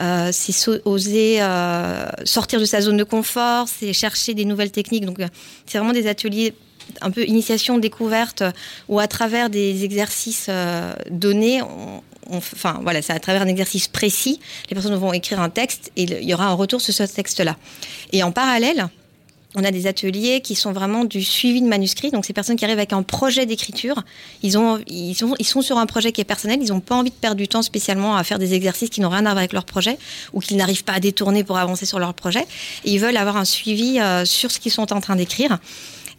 [0.00, 0.52] euh, c'est
[0.84, 5.04] oser euh, sortir de sa zone de confort, c'est chercher des nouvelles techniques.
[5.04, 5.18] Donc
[5.66, 6.54] c'est vraiment des ateliers
[7.00, 8.42] un peu initiation découverte
[8.88, 13.88] où à travers des exercices euh, donnés on, enfin voilà c'est à travers un exercice
[13.88, 17.02] précis les personnes vont écrire un texte et il y aura un retour sur ce
[17.02, 17.56] texte là
[18.12, 18.88] et en parallèle
[19.54, 22.10] on a des ateliers qui sont vraiment du suivi de manuscrits.
[22.10, 24.02] Donc, ces personnes qui arrivent avec un projet d'écriture,
[24.42, 26.60] ils, ont, ils, sont, sur un projet qui est personnel.
[26.62, 29.10] Ils n'ont pas envie de perdre du temps spécialement à faire des exercices qui n'ont
[29.10, 29.98] rien à voir avec leur projet
[30.32, 32.46] ou qu'ils n'arrivent pas à détourner pour avancer sur leur projet.
[32.84, 35.58] Et ils veulent avoir un suivi euh, sur ce qu'ils sont en train d'écrire.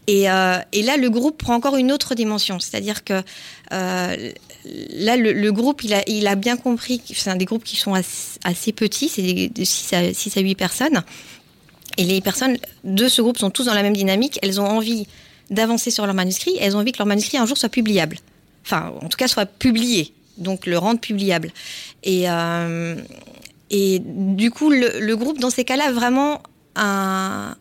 [0.05, 2.59] Et, euh, et, là, le groupe prend encore une autre dimension.
[2.59, 3.23] C'est-à-dire que
[3.71, 4.31] euh,
[4.65, 8.71] là, le, groupe, il a, bien compris que c'est un des groupes qui sont assez,
[8.71, 11.03] petits, c'est de 6 à, 6 à 8 personnes.
[11.97, 14.39] Et les personnes de ce groupe sont tous dans la même dynamique.
[14.41, 15.07] Elles ont envie
[15.49, 16.55] d'avancer sur leur manuscrit.
[16.59, 18.17] Elles ont envie que leur manuscrit un jour soit publiable.
[18.65, 20.13] Enfin, en tout cas, soit publié.
[20.37, 21.51] Donc, le rendre publiable.
[22.03, 22.95] Et, euh,
[23.69, 26.41] du coup, le, groupe, dans ces cas-là, vraiment
[26.75, 27.55] un,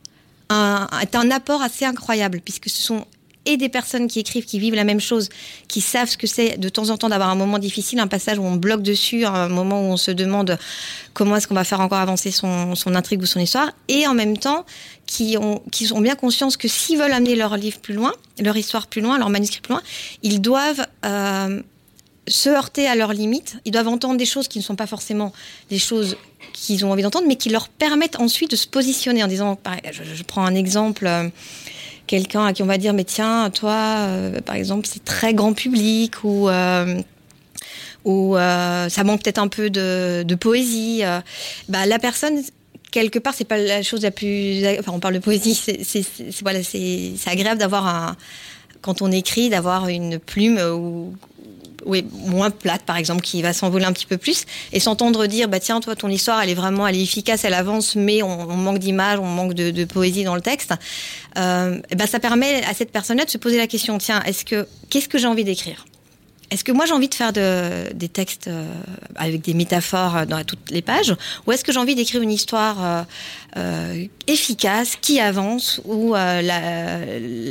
[0.51, 3.07] est un apport assez incroyable, puisque ce sont
[3.45, 5.29] et des personnes qui écrivent, qui vivent la même chose,
[5.69, 8.39] qui savent ce que c'est de temps en temps d'avoir un moment difficile, un passage
[8.39, 10.59] où on bloque dessus, un moment où on se demande
[11.13, 14.37] comment est-ce qu'on va faire encore avancer son, intrigue ou son histoire, et en même
[14.37, 14.65] temps
[15.07, 15.61] qui ont,
[16.01, 19.29] bien conscience que s'ils veulent amener leur livre plus loin, leur histoire plus loin, leur
[19.29, 19.83] manuscrit plus loin,
[20.23, 21.61] ils doivent euh,
[22.29, 25.33] se heurter à leurs limites, ils doivent entendre des choses qui ne sont pas forcément
[25.69, 26.17] des choses
[26.53, 29.59] qu'ils ont envie d'entendre, mais qui leur permettent ensuite de se positionner en disant,
[29.91, 31.09] je, je prends un exemple.
[32.07, 35.53] Quelqu'un à qui on va dire mais tiens toi euh, par exemple c'est très grand
[35.53, 37.01] public ou euh,
[38.05, 41.03] ou euh, ça manque peut-être un peu de, de poésie
[41.69, 42.43] bah, la personne
[42.91, 46.05] quelque part c'est pas la chose la plus enfin on parle de poésie c'est
[46.43, 48.17] voilà c'est agréable d'avoir un
[48.81, 51.15] quand on écrit d'avoir une plume ou
[51.85, 54.45] oui, moins plate par exemple qui va s'envoler un petit peu plus.
[54.73, 57.55] Et s'entendre dire bah tiens toi ton histoire elle est vraiment elle est efficace elle
[57.55, 60.75] avance mais on, manque d'image on manque de, poésie dans le texte.
[61.39, 64.45] Euh, bah, ça permet à cette personne là de se poser la question tiens est-ce
[64.45, 65.85] que qu'est-ce que j'ai envie d'écrire?
[66.53, 68.67] Est-ce que moi j'ai envie de faire de, des textes euh,
[69.17, 72.85] avec des métaphores dans toutes les pages ou est-ce que j'ai envie d'écrire une histoire
[72.85, 73.03] euh,
[73.57, 76.43] euh, efficace qui avance où euh,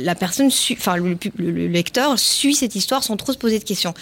[0.04, 3.92] la, personne, enfin le, le, lecteur suit cette histoire sans trop se poser de questions?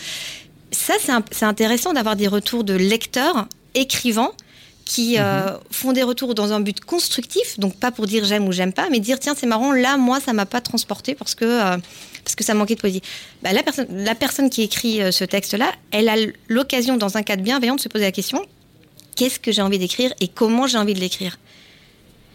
[0.70, 0.94] Ça
[1.32, 4.32] c'est intéressant d'avoir des retours de lecteurs écrivants
[4.90, 8.53] qui euh, font des retours dans un but constructif, donc pas pour dire j'aime ou
[8.53, 11.44] j'aime pas, mais dire tiens c'est marrant, là moi ça m'a pas transporté parce que
[11.44, 11.76] euh,
[12.24, 13.00] parce que ça manquait de poésie.
[13.40, 16.16] Bah, la personne la personne qui écrit euh, ce texte là, elle a
[16.48, 18.44] l'occasion dans un cadre bienveillant de se poser la question
[19.14, 21.38] qu'est-ce que j'ai envie d'écrire et comment j'ai envie de l'écrire?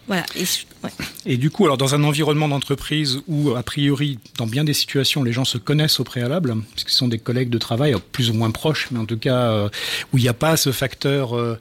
[0.07, 0.23] Voilà.
[0.37, 0.43] Et,
[0.83, 0.91] ouais.
[1.25, 5.23] Et du coup, alors dans un environnement d'entreprise où, a priori, dans bien des situations,
[5.23, 8.51] les gens se connaissent au préalable, puisqu'ils sont des collègues de travail, plus ou moins
[8.51, 9.69] proches, mais en tout cas euh,
[10.13, 11.59] où il n'y a pas ce facteur euh,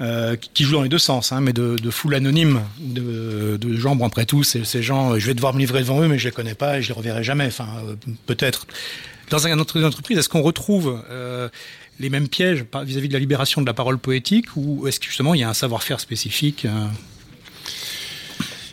[0.00, 4.06] euh, qui joue dans les deux sens, hein, mais de, foule anonyme, de, gens, bon
[4.06, 6.54] après tout, ces gens, je vais devoir me livrer devant eux, mais je les connais
[6.54, 7.94] pas et je les reverrai jamais, enfin euh,
[8.26, 8.66] peut-être.
[9.30, 11.48] Dans une entreprise, est-ce qu'on retrouve euh,
[11.98, 15.06] les mêmes pièges vis-à-vis -vis de la libération de la parole poétique ou est-ce que
[15.06, 16.86] justement il y a un savoir-faire spécifique euh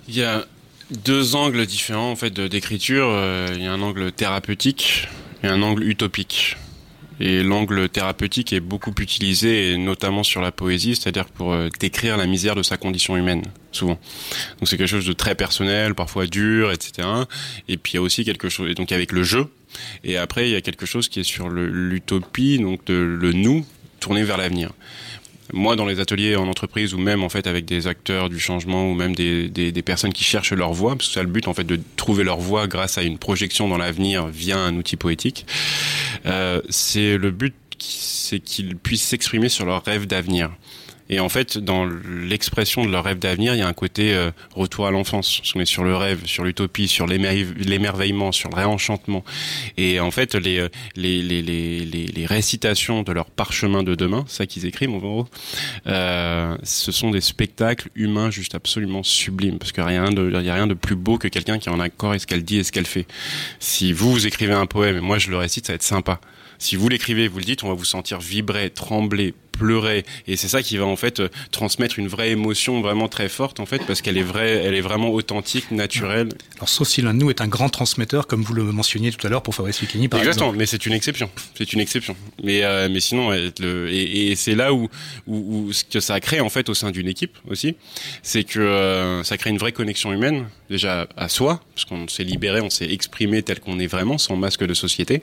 [0.07, 0.45] il y a
[0.91, 3.07] deux angles différents en fait d'écriture.
[3.09, 5.07] Euh, il y a un angle thérapeutique
[5.43, 6.57] et un angle utopique.
[7.25, 12.17] Et l'angle thérapeutique est beaucoup utilisé, et notamment sur la poésie, c'est-à-dire pour euh, décrire
[12.17, 13.97] la misère de sa condition humaine, souvent.
[14.59, 17.07] Donc c'est quelque chose de très personnel, parfois dur, etc.
[17.69, 19.47] Et puis il y a aussi quelque chose, et donc avec le jeu.
[20.03, 23.65] Et après il y a quelque chose qui est sur l'utopie, donc le nous,
[24.01, 24.73] tourné vers l'avenir
[25.53, 28.89] moi dans les ateliers en entreprise ou même en fait avec des acteurs du changement
[28.89, 31.47] ou même des, des, des personnes qui cherchent leur voix parce que c'est le but
[31.47, 34.97] en fait de trouver leur voix grâce à une projection dans l'avenir via un outil
[34.97, 35.45] poétique
[36.25, 40.51] euh, c'est le but c'est qu'ils puissent s'exprimer sur leurs rêves d'avenir
[41.09, 44.31] et en fait, dans l'expression de leur rêve d'avenir, il y a un côté euh,
[44.55, 45.41] retour à l'enfance.
[45.55, 49.23] On est sur le rêve, sur l'utopie, sur l'émerveillement, sur le réenchantement.
[49.77, 54.23] Et en fait, les, euh, les, les, les, les récitations de leur parchemin de demain,
[54.27, 55.27] ça qu'ils écrivent en gros,
[55.87, 59.59] euh, ce sont des spectacles humains juste absolument sublimes.
[59.59, 61.67] Parce qu'il n'y a, rien de, y a rien de plus beau que quelqu'un qui
[61.67, 63.07] est en accord avec ce qu'elle dit et ce qu'elle fait.
[63.59, 66.21] Si vous, vous écrivez un poème et moi je le récite, ça va être sympa.
[66.59, 70.03] Si vous l'écrivez, vous le dites, on va vous sentir vibrer, trembler, pleurer.
[70.27, 73.59] Et c'est ça qui va en fait euh, transmettre une vraie émotion vraiment très forte
[73.59, 76.29] en fait parce qu'elle est vraie elle est vraiment authentique naturelle.
[76.57, 79.25] Alors sauf si l'un de nous est un grand transmetteur comme vous le mentionniez tout
[79.25, 80.59] à l'heure pour Fabrice Lucchini par exactement exemple.
[80.59, 81.29] mais c'est une exception.
[81.55, 82.15] C'est une exception.
[82.43, 84.89] Mais euh, mais sinon le, et, et c'est là où,
[85.27, 87.75] où, où ce que ça crée en fait au sein d'une équipe aussi
[88.23, 92.23] c'est que euh, ça crée une vraie connexion humaine déjà à soi parce qu'on s'est
[92.23, 95.21] libéré on s'est exprimé tel qu'on est vraiment sans masque de société.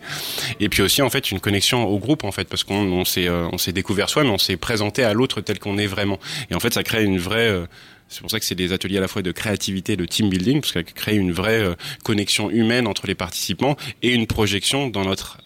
[0.60, 3.28] Et puis aussi en fait une connexion au groupe en fait parce qu'on on s'est
[3.28, 6.18] euh, on s'est découvert soi on s'est présenté à l'autre tel qu'on est vraiment.
[6.50, 7.66] Et en fait, ça crée une vraie euh,
[8.10, 10.60] c'est pour ça que c'est des ateliers à la fois de créativité, de team building,
[10.60, 14.88] parce que ça crée une vraie euh, connexion humaine entre les participants et une projection
[14.88, 15.38] dans notre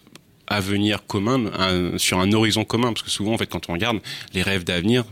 [0.47, 3.99] avenir commun, un, sur un horizon commun, parce que souvent, en fait, quand on regarde,
[4.33, 5.05] les rêves d'avenir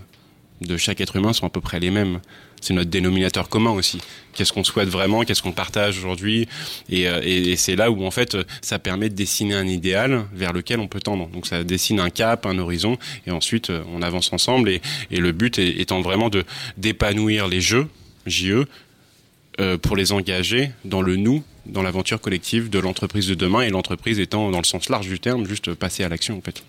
[0.62, 2.22] de chaque être humain sont à peu près les mêmes
[2.64, 4.00] c'est notre dénominateur commun aussi.
[4.34, 6.48] Qu'est-ce qu'on souhaite vraiment, qu'est-ce qu'on partage aujourd'hui,
[6.90, 10.80] et, euh, c'est là où en fait ça permet de dessiner un idéal vers lequel
[10.80, 11.28] on peut tendre.
[11.28, 12.98] Donc ça dessine un cap, un horizon,
[13.28, 14.70] et ensuite euh, on avance ensemble.
[14.70, 16.44] Et, le but étant vraiment de
[16.78, 17.88] d'épanouir les jeux
[18.26, 18.66] JE
[19.60, 23.70] euh, pour les engager dans le nous, dans l'aventure collective de l'entreprise de demain, et
[23.70, 26.64] l'entreprise étant dans le sens large du terme, juste passer à l'action en fait.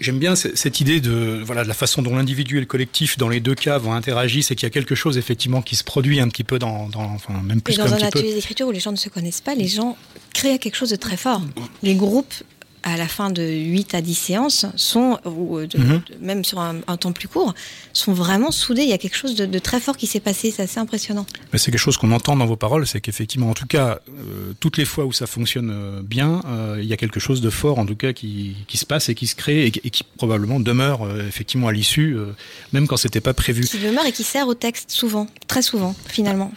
[0.00, 3.28] J'aime bien cette idée de voilà de la façon dont l'individu et le collectif dans
[3.28, 6.20] les deux cas vont interagir, c'est qu'il y a quelque chose effectivement qui se produit
[6.20, 8.70] un petit peu dans, dans enfin même plus Et dans un, un atelier d'écriture où
[8.70, 9.96] les gens ne se connaissent pas, les gens
[10.34, 11.42] créent quelque chose de très fort.
[11.82, 12.34] Les groupes
[12.82, 16.00] à la fin de 8 à 10 séances sont, ou de, mm -hmm.
[16.08, 17.54] de, même sur un, un, temps plus court,
[17.92, 18.82] sont vraiment soudés.
[18.82, 20.50] Il y a quelque chose de, de très fort qui s'est passé.
[20.50, 21.26] C'est assez impressionnant.
[21.54, 24.76] C'est quelque chose qu'on entend dans vos paroles, c'est qu'effectivement, en tout cas, euh, toutes
[24.78, 27.78] les fois où ça fonctionne euh, bien, euh, il y a quelque chose de fort,
[27.78, 30.60] en tout cas, qui, qui se passe et qui se crée et, et qui probablement
[30.60, 32.32] demeure euh, effectivement à l'issue, euh,
[32.72, 33.62] même quand c'était pas prévu.
[33.64, 36.52] Qui demeure et qui sert au texte souvent, très souvent, finalement.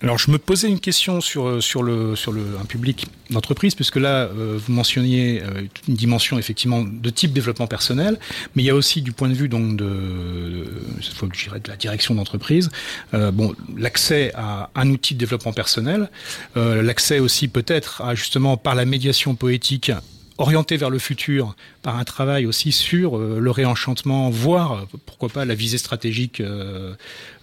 [0.00, 3.96] Alors je me posais une question sur, sur, le, sur le, un public d'entreprise, puisque
[3.96, 8.16] là, euh, vous mentionniez euh, une dimension effectivement de type développement personnel,
[8.54, 10.66] mais il y a aussi du point de vue donc de,
[11.02, 12.70] cette fois dirais de la direction d'entreprise,
[13.14, 16.10] euh, bon, l'accès à un outil de développement personnel,
[16.56, 19.90] euh, l'accès aussi peut-être à justement par la médiation poétique
[20.38, 25.44] orienté vers le futur par un travail aussi sur euh, le réenchantement, voire pourquoi pas
[25.44, 26.94] la visée stratégique euh,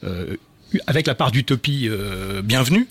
[0.06, 0.38] euh,
[0.88, 2.88] avec la part d'utopie euh, bienvenue.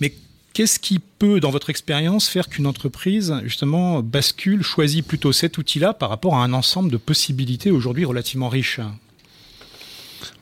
[0.00, 0.14] Mais
[0.52, 5.94] qu'est-ce qui peut, dans votre expérience, faire qu'une entreprise, justement, bascule, choisit plutôt cet outil-là
[5.94, 8.80] par rapport à un ensemble de possibilités aujourd'hui relativement riches?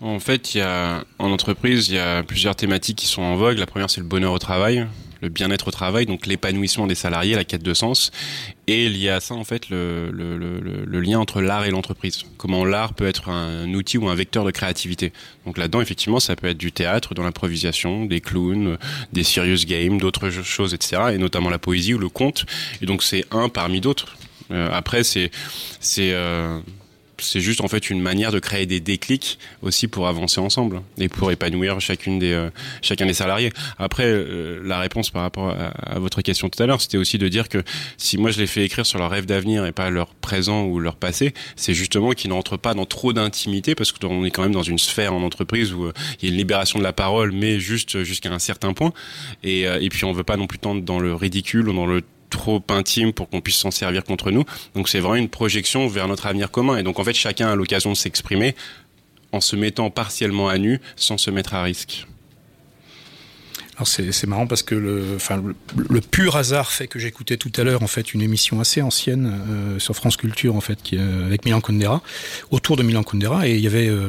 [0.01, 3.37] En fait, il y a, en entreprise, il y a plusieurs thématiques qui sont en
[3.37, 3.59] vogue.
[3.59, 4.87] La première, c'est le bonheur au travail
[5.21, 8.11] le bien-être au travail, donc l'épanouissement des salariés, la quête de sens.
[8.67, 10.11] Et il y a ça, en fait, le,
[11.01, 12.25] lien entre l'art et l'entreprise.
[12.37, 15.13] Comment l'art peut être un outil ou un vecteur de créativité.
[15.45, 18.77] Donc là-dedans, effectivement, ça peut être du théâtre, de l'improvisation, des clowns,
[19.13, 21.03] des serious games, d'autres choses, etc.
[21.15, 22.47] Et notamment la poésie ou le conte.
[22.83, 24.17] Et donc c'est un parmi d'autres.
[24.51, 25.31] Euh, après, c'est...
[25.81, 26.59] c'est euh
[27.19, 31.09] c'est juste en fait une manière de créer des déclics aussi pour avancer ensemble et
[31.09, 32.51] pour épanouir chacune des euh,
[32.83, 33.53] chacun des salariés.
[33.79, 37.29] Après, euh, la réponse par rapport à, votre question tout à l'heure, c'était aussi de
[37.29, 37.63] dire que
[37.97, 40.79] si moi je les fais écrire sur leur rêve d'avenir et pas leur présent ou
[40.79, 44.53] leur passé, c'est justement qu'ils n'entrent pas dans trop d'intimité parce qu'on est quand même
[44.53, 47.33] dans une sphère en entreprise où euh, il y a une libération de la parole,
[47.33, 48.93] mais juste jusqu'à un certain point.
[49.43, 52.03] Et, et puis on veut pas non plus tendre dans le ridicule ou dans le
[52.31, 54.45] trop intime pour qu'on puisse s'en servir contre nous.
[54.75, 56.77] Donc c'est vraiment une projection vers notre avenir commun.
[56.77, 58.55] Et donc en fait, chacun a l'occasion de s'exprimer
[59.33, 62.07] en se mettant partiellement à nu sans se mettre à risque.
[63.77, 67.87] Alors c'est marrant parce que le, pur hasard fait que j'écoutais tout à l'heure en
[67.87, 72.01] fait une émission assez ancienne euh, sur France Culture en fait euh, avec Milan Kundera
[72.51, 74.09] autour de Milan Kundera et il y avait euh,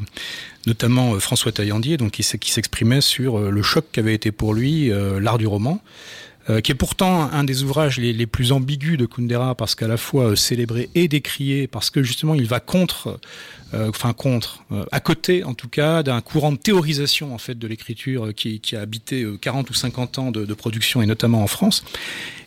[0.68, 4.90] notamment François Taillandier donc qui s'exprimait sur le choc qu'avait été pour lui
[5.20, 5.82] l'art du roman
[6.50, 9.98] euh, qui est pourtant un des ouvrages les, plus ambigus de Kundera parce qu'à la
[9.98, 13.20] fois euh, célébré et décrié parce que justement il va contre,
[13.74, 17.68] euh, enfin contre, à côté en tout cas d'un courant de théorisation en fait de
[17.68, 21.84] l'écriture qui, a habité 40 ou 50 ans de, production et notamment en France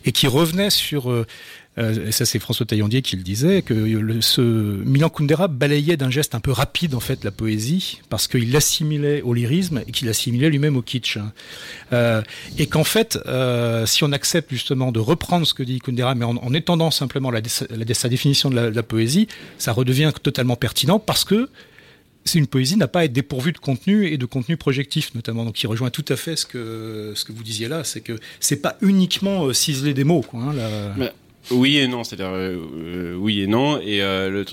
[0.05, 1.25] et qui revenait sur
[1.77, 3.73] euh, et ça c'est François Taillandier qui le disait, que
[4.19, 8.51] ce Milan Kundera balayait d'un geste un peu rapide en fait la poésie, parce qu'il
[8.51, 11.17] l'assimilait au lyrisme et qu'il l'assimilait lui-même au kitsch.
[11.93, 12.21] Euh,
[12.57, 16.25] et qu'en fait, euh, si on accepte justement de reprendre ce que dit Kundera, mais
[16.25, 17.31] en, en étendant simplement
[17.93, 21.49] sa définition de la, poésie, ça redevient totalement pertinent parce que
[22.25, 25.45] c'est une poésie n'a pas à être dépourvue de contenu et de contenu projectif notamment.
[25.45, 28.77] Donc il rejoint tout à fait ce que vous disiez là, c'est que c'est pas
[28.81, 30.25] uniquement ciseler des mots.
[30.33, 30.53] Hein.
[31.49, 33.79] Oui et non, c'est-à-dire euh, euh, oui et non.
[33.81, 34.43] Et euh,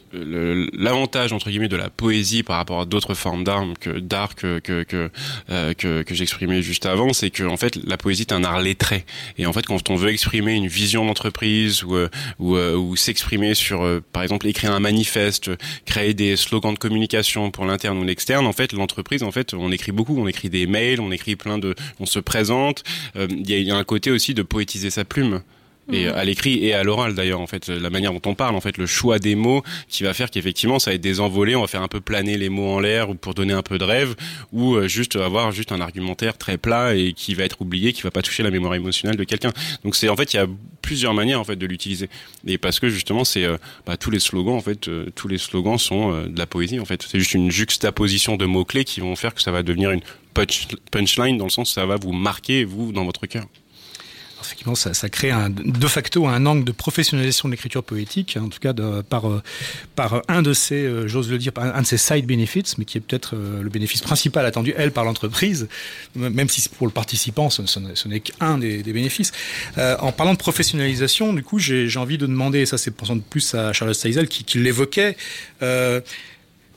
[0.73, 4.59] l'avantage entre guillemets de la poésie par rapport à d'autres formes d'art que d'art que
[4.59, 5.11] que que,
[5.51, 8.61] euh, que, que j'exprimais juste avant, c'est que en fait la poésie est un art
[8.61, 9.05] lettré.
[9.37, 11.97] Et en fait, quand on veut exprimer une vision d'entreprise ou
[12.39, 15.51] ou, ou s'exprimer sur, par exemple, écrire un manifeste,
[15.85, 19.73] créer des slogans de communication pour l'interne ou l'externe, en fait, l'entreprise, en fait, on
[19.73, 22.85] écrit beaucoup, on écrit des mails, on écrit plein de, on se présente.
[23.17, 25.43] Il y, y, a un côté aussi de poétiser sa plume
[25.93, 26.15] et mhm.
[26.15, 28.77] à l'écrit et à l'oral d'ailleurs en fait la manière dont on parle en fait
[28.77, 31.67] le choix des mots qui va faire qu'effectivement ça va être des envolées on va
[31.67, 34.15] faire un peu planer les mots en l'air ou pour donner un peu de rêve
[34.53, 38.03] ou euh, juste avoir juste un argumentaire très plat et qui va être oublié qui
[38.03, 39.53] va pas toucher la mémoire émotionnelle de quelqu'un.
[39.85, 40.47] Donc c'est en fait il y a
[40.83, 42.09] plusieurs manières en fait de l'utiliser.
[42.47, 45.39] Et parce que justement c'est euh, bah, tous les slogans en fait euh, tous les
[45.39, 47.05] slogans sont de la poésie en fait.
[47.09, 50.01] C'est juste une juxtaposition de mots clés qui vont faire que ça va devenir une
[50.91, 53.47] punchline dans le sens où ça va vous marquer vous dans votre cœur
[54.43, 58.49] effectivement, ça, ça, crée un, de facto un angle de professionnalisation de l'écriture poétique, en
[58.49, 58.73] tout cas
[59.09, 59.43] par, euh,
[59.97, 62.99] par un de ces, euh, j'ose le dire, un de ces side benefits, mais qui
[62.99, 65.69] est peut-être euh, le bénéfice principal attendu, elle, par l'entreprise,
[66.15, 69.33] même si pour le participant, ce, n'est qu'un des, bénéfices.
[69.77, 73.21] En parlant de professionnalisation, du coup, j'ai envie de demander, et ça c'est pensant de
[73.21, 75.17] plus à Charlotte Steisel qui, qui l'évoquait,
[75.63, 76.01] euh,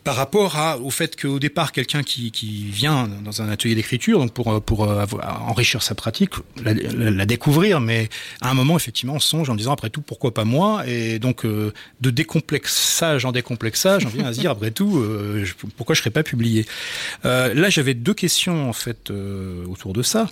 [0.03, 2.31] par rapport au fait qu'au départ, quelqu'un qui,
[2.71, 5.05] vient dans un atelier d'écriture, donc pour, pour euh,
[5.47, 6.33] enrichir sa pratique,
[6.63, 8.09] la, découvrir, mais
[8.41, 10.87] à un moment, effectivement, on songe en disant, après tout, pourquoi pas moi?
[10.87, 11.71] Et donc, euh,
[12.01, 15.45] de décomplexage en décomplexage, on vient à se dire, après tout, euh,
[15.77, 16.65] pourquoi je ne serais pas publié?
[17.25, 19.11] Euh, Là, j'avais deux questions, en fait,
[19.69, 20.27] autour de ça.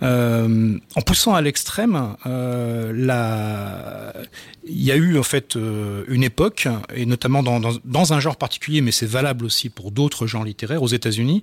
[0.00, 2.16] En poussant à l'extrême,
[4.64, 5.56] il y a eu, en fait,
[6.08, 9.92] une époque, et notamment dans, dans, dans un genre particulier, mais c'est valable aussi pour
[9.92, 11.42] d'autres genres littéraires aux États-Unis,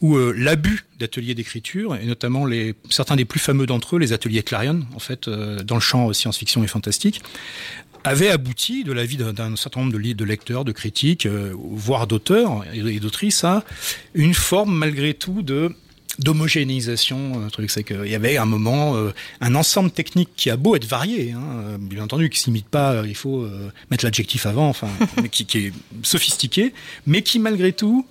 [0.00, 2.46] où euh, l'abus d'ateliers d'écriture, et notamment
[2.88, 6.12] certains des plus fameux d'entre eux, les ateliers Clarion, en fait, euh, dans le champ
[6.12, 7.22] science-fiction et fantastique,
[8.04, 12.06] avait abouti de la vie d'un certain nombre de, de lecteurs, de critiques, euh, voire
[12.06, 13.64] d'auteurs et d'autrices, à
[14.14, 15.74] une forme malgré tout de
[16.18, 17.44] d'homogénéisation.
[17.44, 20.76] Un truc, c'est qu'il y avait un moment euh, un ensemble technique qui a beau
[20.76, 22.92] être varié, hein, bien entendu, qui s'imite pas.
[22.92, 24.88] Euh, il faut euh, mettre l'adjectif avant, enfin,
[25.30, 26.72] qui, est sophistiqué,
[27.06, 28.06] mais qui malgré tout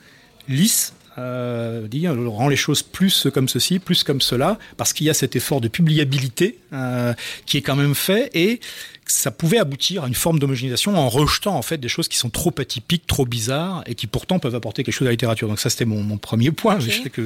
[0.48, 0.94] lisse.
[1.20, 5.14] Euh, dire, rend les choses plus comme ceci, plus comme cela, parce qu'il y a
[5.14, 7.14] cet effort de publiabilité euh,
[7.46, 8.60] qui est quand même fait et
[9.06, 12.30] ça pouvait aboutir à une forme d'homogénéisation en rejetant en fait des choses qui sont
[12.30, 15.48] trop atypiques, trop bizarres et qui pourtant peuvent apporter quelque chose à la littérature.
[15.48, 16.78] Donc ça c'était mon, mon, premier point.
[16.78, 17.22] Okay, que...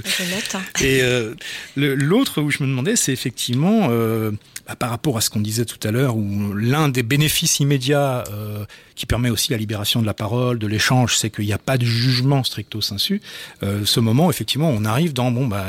[0.82, 1.36] Et euh,
[1.76, 4.32] l'autre où je me demandais, c'est effectivement euh,
[4.66, 8.24] bah, par rapport à ce qu'on disait tout à l'heure, où l'un des bénéfices immédiats
[8.96, 11.78] qui permet aussi la libération de la parole, de l'échange, c'est qu'il n'y a pas
[11.78, 13.22] de jugement stricto sensu.
[13.64, 15.66] Euh, ce, moment, effectivement, on arrive dans bon bah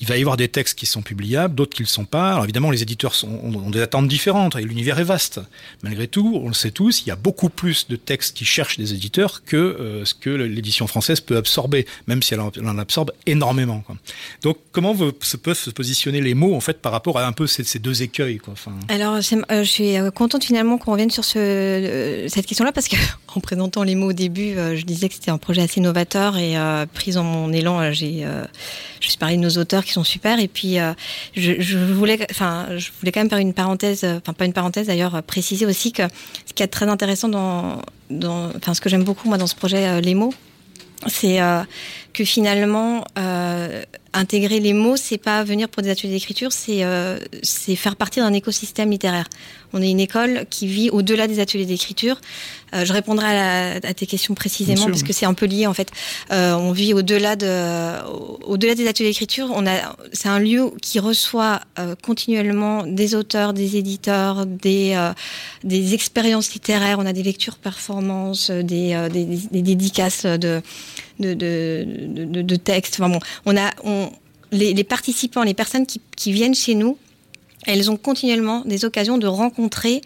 [0.00, 2.32] il va y avoir des textes qui sont publiables, d'autres qui ne le sont pas.
[2.32, 5.40] Alors évidemment, les éditeurs ont, des attentes différentes et l'univers est vaste.
[5.82, 8.78] Malgré tout, on le sait tous, il y a beaucoup plus de textes qui cherchent
[8.78, 13.12] des éditeurs que euh, ce que l'édition française peut absorber, même si elle en, absorbe
[13.26, 13.82] énormément.
[14.42, 17.46] Donc comment se peuvent se positionner les mots en fait par rapport à un peu
[17.46, 18.40] ces, deux écueils
[18.88, 22.96] Alors, euh, je suis contente finalement qu'on revienne sur ce, cette question-là parce que
[23.36, 26.36] en présentant les mots au début, euh, je disais que c'était un projet assez novateur
[26.36, 28.44] et euh, prise en mon élan, euh, j'ai euh,
[29.00, 30.78] je suis parlé de nos auteurs qui sont super et puis
[31.36, 35.22] je, voulais, enfin, je voulais quand même faire une parenthèse, enfin pas une parenthèse d'ailleurs,
[35.22, 36.02] préciser aussi que
[36.46, 37.82] ce qui est très intéressant dans,
[38.56, 40.34] enfin ce que j'aime beaucoup moi dans ce projet les mots,
[41.06, 41.38] c'est
[42.16, 43.82] que finalement euh,
[44.14, 48.20] intégrer les mots, c'est pas venir pour des ateliers d'écriture, c'est euh, c'est faire partie
[48.20, 49.28] d'un écosystème littéraire.
[49.74, 52.16] On est une école qui vit au-delà des ateliers d'écriture.
[52.74, 53.34] Euh, je répondrai à,
[53.80, 55.90] la- à tes questions précisément sûr, parce que c'est un peu lié en fait.
[56.32, 57.52] Euh, on vit au-delà de,
[58.46, 59.48] au-delà des ateliers d'écriture.
[59.54, 59.76] On a,
[60.14, 65.12] c'est un lieu qui reçoit euh, continuellement des auteurs, des éditeurs, des euh,
[65.64, 66.96] des expériences littéraires.
[66.98, 70.62] On a des lectures performances, des, euh, des, des- des dédicaces de
[71.20, 72.96] de, de, de, textes.
[73.00, 74.10] Enfin bon, on a on,
[74.52, 76.98] les, participants, les personnes qui, qui viennent chez nous,
[77.66, 80.00] elles ont continuellement des occasions de rencontrer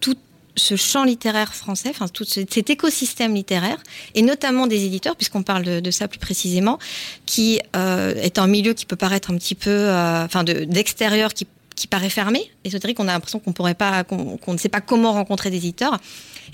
[0.00, 0.16] tout
[0.56, 3.76] ce champ littéraire français, enfin tout ce- cet écosystème littéraire,
[4.14, 6.78] et notamment des éditeurs, puisqu'on parle de, ça plus précisément,
[7.26, 10.26] qui euh, est un milieu qui peut paraître un petit peu, euh,
[10.66, 12.98] d'extérieur, qui, qui paraît fermé, ésotérique.
[12.98, 16.00] On a l'impression qu'on pourrait pas, qu'on ne sait pas comment rencontrer des éditeurs.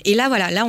[0.05, 0.67] Et là, voilà, là,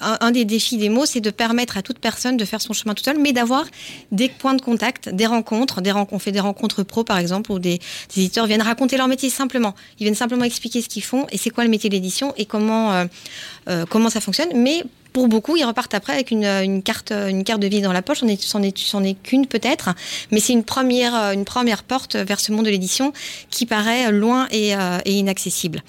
[0.00, 2.94] un, des défis des mots, c'est de permettre à toute personne de faire son chemin
[2.94, 3.64] tout seul, mais d'avoir
[4.12, 6.14] des points de contact, des rencontres, des rencontres.
[6.14, 7.80] On fait des rencontres pro, par exemple, où des,
[8.16, 9.74] éditeurs viennent raconter leur métier simplement.
[9.98, 12.44] Ils viennent simplement expliquer ce qu'ils font et c'est quoi le métier de l'édition et
[12.44, 13.04] comment euh,
[13.68, 14.50] euh, comment ça fonctionne.
[14.54, 14.84] Mais
[15.14, 18.02] pour beaucoup, ils repartent après avec une, une carte une carte de vie dans la
[18.02, 18.18] poche.
[18.22, 19.94] On est, c'en est, c'en est qu'une peut-être,
[20.30, 23.12] mais c'est une première euh, une première porte vers ce monde de l'édition
[23.48, 25.82] qui paraît loin et, euh, et inaccessible.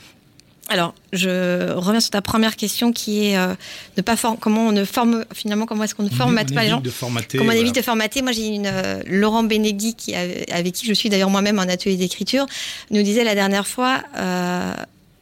[0.67, 3.53] Alors, je reviens sur ta première question qui est euh,
[3.97, 6.63] ne pas for- comment on ne forme finalement comment est-ce qu'on ne formate on pas
[6.63, 7.38] les gens de formater.
[7.38, 7.61] Comment on voilà.
[7.61, 11.30] évite de formater Moi, j'ai une euh, Laurent Benegui qui avec, qui je suis d'ailleurs
[11.30, 12.45] moi-même en atelier d'écriture
[12.91, 14.73] nous disait la dernière fois euh,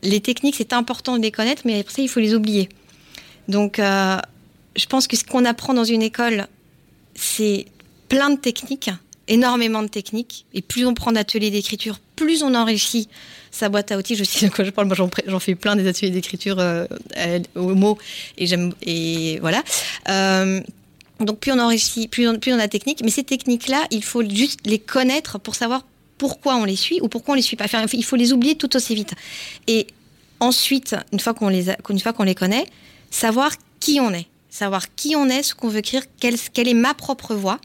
[0.01, 2.69] les techniques c'est important de les connaître, mais après ça il faut les oublier.
[3.47, 4.17] Donc, euh,
[4.75, 6.47] je pense que ce qu'on apprend dans une école,
[7.15, 7.65] c'est
[8.09, 8.89] plein de techniques,
[9.27, 13.07] énormément de techniques, et plus on prend d'ateliers d'écriture, plus on enrichit
[13.51, 14.15] sa boîte à outils.
[14.15, 14.87] Je sais de quoi je parle.
[14.87, 16.85] Moi, j'en, fais plein des ateliers d'écriture euh,
[17.17, 17.97] euh, au mot,
[18.37, 19.63] et voilà.
[20.09, 20.61] Euh,
[21.19, 23.01] donc plus on enrichit, plus on, plus on a de techniques.
[23.03, 25.85] Mais ces techniques-là, il faut juste les connaître pour savoir
[26.17, 27.65] pourquoi on les suit ou pourquoi on les suit pas.
[27.93, 29.13] Il faut les oublier tout aussi vite.
[29.67, 29.87] Et
[30.39, 32.65] ensuite, une fois qu'on les connaît,
[33.13, 36.93] savoir qui on est, savoir qui on est, ce qu'on veut écrire, quelle, est ma
[36.93, 37.59] propre voix.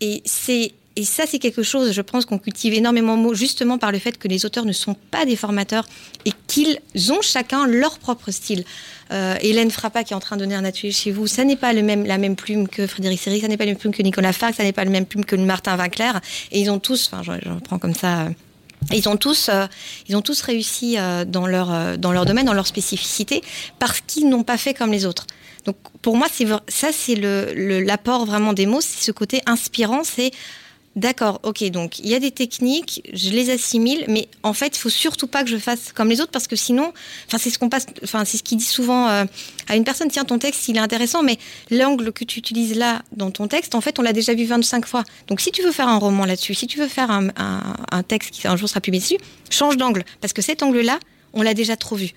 [0.00, 4.28] Et ça, c'est quelque chose, je pense, qu'on cultive énormément justement par le fait que
[4.28, 5.86] les auteurs ne sont pas des formateurs
[6.24, 6.80] et qu'ils
[7.10, 8.64] ont chacun leur propre style.
[9.10, 11.56] Euh, Hélène Frappa, qui est en train de donner un atelier chez vous, ça n'est
[11.56, 14.32] pas la même plume que Frédéric Seri, ça n'est pas la même plume que Nicolas
[14.32, 16.20] Farc, ça n'est pas le même plume que Martin Vinclair.
[16.52, 18.28] Et ils ont tous, enfin, j'en prends comme ça.
[18.92, 19.66] Ils ont tous, euh,
[20.08, 23.42] ils ont tous réussi euh, dans leur euh, dans leur domaine, dans leur spécificité,
[23.78, 25.26] parce qu'ils n'ont pas fait comme les autres.
[25.64, 26.28] Donc pour moi,
[26.68, 30.30] ça, c'est le le- l'apport vraiment des mots, c'est ce côté inspirant, c'est
[30.96, 34.80] D'accord, ok, donc il y a des techniques, je les assimile, mais en fait, il
[34.80, 36.92] faut surtout pas que je fasse comme les autres parce que sinon,
[37.28, 39.24] c'est ce qu'on passe, enfin, c'est ce qui dit souvent euh,
[39.68, 41.38] à une personne, tiens, ton texte, il est intéressant, mais
[41.70, 44.86] l'angle que tu utilises là dans ton texte, en fait, on l'a déjà vu 25
[44.86, 45.04] fois.
[45.28, 48.48] Donc, si tu veux faire un roman là-dessus, si tu veux faire un, texte qui
[48.48, 49.18] un jour sera publié dessus,
[49.50, 50.98] change d'angle parce que cet angle-là,
[51.32, 52.10] on l'a déjà trop vu.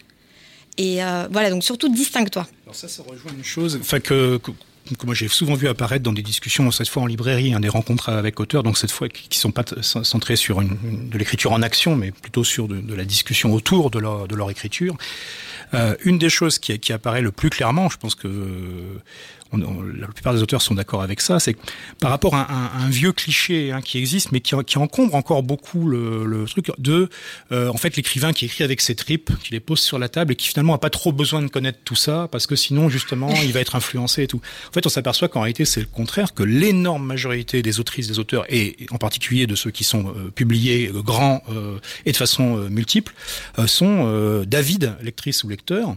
[0.77, 2.47] Et euh, voilà, donc surtout distingue-toi.
[2.63, 4.39] Alors ça, ça rejoint une chose, enfin que,
[4.97, 7.69] que moi j'ai souvent vu apparaître dans des discussions, cette fois en librairie, hein, des
[7.69, 11.61] rencontres avec auteurs, donc cette fois qui qui sont pas centrées sur de l'écriture en
[11.61, 14.97] action, mais plutôt sur de, la discussion autour de leur, écriture.
[15.73, 18.27] Euh, une des choses qui, apparaît le plus clairement, je pense que
[19.53, 21.55] la plupart des auteurs sont d'accord avec ça, c'est
[21.99, 22.47] par rapport à
[22.77, 27.09] un, vieux cliché hein, qui existe, mais qui, encombre encore beaucoup le, truc de,
[27.51, 30.33] euh, en fait, l'écrivain qui écrit avec ses tripes, qui les pose sur la table
[30.33, 33.29] et qui finalement a pas trop besoin de connaître tout ça, parce que sinon, justement,
[33.43, 34.41] il va être influencé et tout.
[34.69, 38.19] En fait, on s'aperçoit qu'en réalité, c'est le contraire, que l'énorme majorité des autrices, des
[38.19, 41.43] auteurs, et en particulier de ceux qui sont euh, publiés euh, grands
[42.05, 43.13] et de façon multiple,
[43.65, 45.95] sont d'avides lectrices ou lecteurs,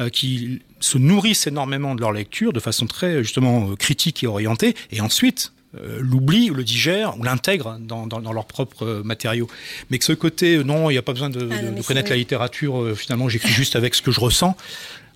[0.00, 4.26] euh, qui se nourrissent énormément de leur lecture de façon très justement euh, critique et
[4.26, 8.84] orientée, et ensuite euh, l'oublient, ou le digèrent ou l'intègrent dans, dans, dans leurs propres
[8.84, 9.48] euh, matériaux.
[9.90, 12.16] Mais que ce côté, non, il n'y a pas besoin de, Ah de- connaître la
[12.16, 14.56] littérature, finalement j'écris juste avec ce que je ressens,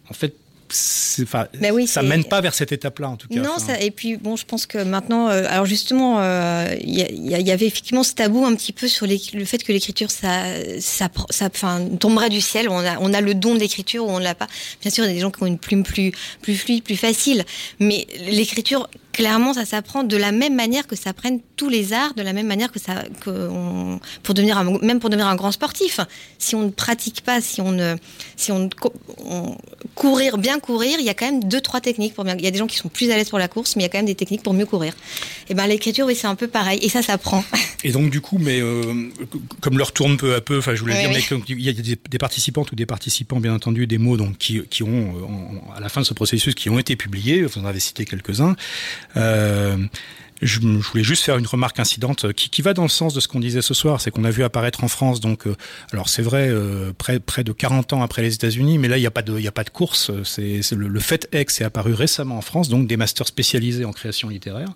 [0.09, 0.35] en fait,
[1.23, 3.41] enfin, oui, ça mène pas vers cette étape-là en tout cas.
[3.41, 7.43] Non, ça, et puis bon, je pense que maintenant, euh, alors justement, il euh, y,
[7.43, 10.45] y, avait effectivement ce tabou un petit peu sur le fait que l'écriture, ça,
[10.81, 11.09] ça,
[11.99, 12.69] tomberait du ciel.
[12.69, 14.47] On a, on a le don de l'écriture ou on l'a pas.
[14.83, 16.13] Bien sûr, il y a des gens qui ont une plume plus,
[16.43, 17.45] plus fluide, plus facile,
[17.79, 22.13] mais l'écriture clairement, ça s'apprend de la même manière que ça s'apprennent tous les arts,
[22.15, 25.37] de la même manière que ça, que on, pour devenir un, même pour devenir un
[25.37, 26.01] grand sportif.
[26.39, 27.97] Si on ne pratique pas, si on ne,
[28.37, 28.69] si on,
[29.25, 29.57] on
[29.95, 32.37] courir, bien courir, il y a quand même deux, trois techniques pour bien.
[32.37, 33.87] Il y a des gens qui sont plus à l'aise pour la course, mais il
[33.87, 34.93] y a quand même des techniques pour mieux courir.
[35.49, 36.79] Et ben l'écriture, oui, c'est un peu pareil.
[36.83, 37.43] Et ça s'apprend.
[37.85, 39.11] Et donc du coup, mais euh,
[39.63, 41.97] comme leur tourne peu à peu, enfin, je voulais dire, mais il y a des,
[41.97, 45.81] des, participantes ou des participants, bien entendu, des mots donc qui, qui ont euh, à
[45.81, 47.45] la fin de ce processus qui ont été publiés.
[47.45, 48.57] Vous en avez cité quelques-uns.
[49.17, 49.79] Euh,
[50.43, 53.29] je, voulais juste faire une remarque incidente qui, qui va dans le sens de ce
[53.29, 55.57] qu'on disait ce soir, c'est qu'on a vu apparaître en France, donc, euh,
[55.93, 59.01] alors c'est vrai, euh, près, près de 40 ans après les États-Unis, mais là il
[59.01, 60.11] n'y a pas de, y a pas de course.
[60.25, 63.93] C'est le, le, fait X est apparu récemment en France, donc des masters spécialisés en
[63.93, 64.69] création littéraire,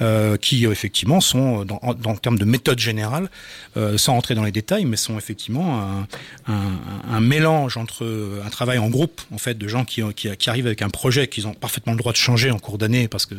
[0.00, 3.30] euh, qui effectivement sont, dans, dans le terme de méthode générale,
[3.76, 6.06] euh, sans rentrer dans les détails, mais sont effectivement
[6.48, 6.72] un,
[7.10, 8.06] un, mélange entre
[8.44, 11.46] un travail en groupe, en fait, de gens qui, qui, arrivent avec un projet qu'ils
[11.46, 13.34] ont parfaitement le droit de changer en cours d'année, parce que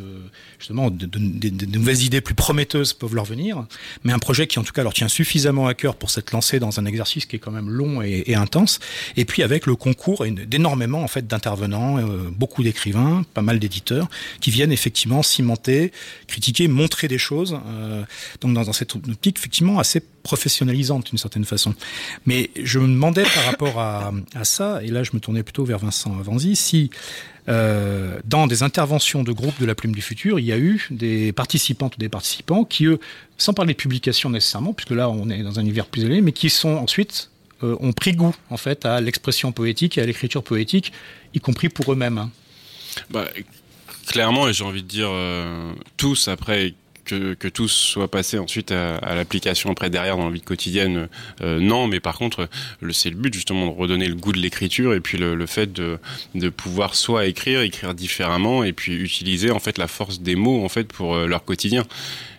[0.59, 3.65] justement, de, de nouvelles idées plus prometteuses peuvent leur venir,
[4.03, 6.59] mais un projet qui en tout cas leur tient suffisamment à cœur pour s'être lancé
[6.59, 8.79] dans un exercice qui est quand même long et, intense.
[9.15, 14.07] Et puis avec le concours d'énormément en fait d'intervenants, euh, beaucoup d'écrivains, pas mal d'éditeurs
[14.39, 15.91] qui viennent effectivement cimenter,
[16.27, 17.59] critiquer, montrer des choses.
[17.67, 18.03] Euh,
[18.41, 21.73] donc dans, dans cette optique effectivement assez professionnalisante d'une certaine façon.
[22.25, 25.65] Mais je me demandais par rapport à, à ça, et là je me tournais plutôt
[25.65, 26.89] vers Vincent Avanzi, si
[27.49, 30.87] euh, dans des interventions de groupe de la Plume du Futur, il y a eu
[30.91, 32.99] des participantes ou des participants qui, eux,
[33.37, 36.33] sans parler de publication nécessairement, puisque là on est dans un univers plus élevé, mais
[36.33, 37.29] qui sont ensuite
[37.63, 40.91] euh, ont pris goût en fait à l'expression poétique et à l'écriture poétique,
[41.33, 42.29] y compris pour eux-mêmes.
[43.09, 43.27] Bah,
[44.07, 46.73] clairement, et j'ai envie de dire euh, tous après
[47.07, 51.07] que, que tous soient passés ensuite à, à l'application après derrière dans la vie quotidienne,
[51.41, 52.47] euh, non, mais par contre,
[52.91, 55.71] c'est le but justement de redonner le goût de l'écriture et puis le, le fait
[55.73, 55.97] de,
[56.35, 60.63] de pouvoir soit écrire, écrire différemment et puis utiliser en fait la force des mots
[60.63, 61.85] en fait pour euh, leur quotidien.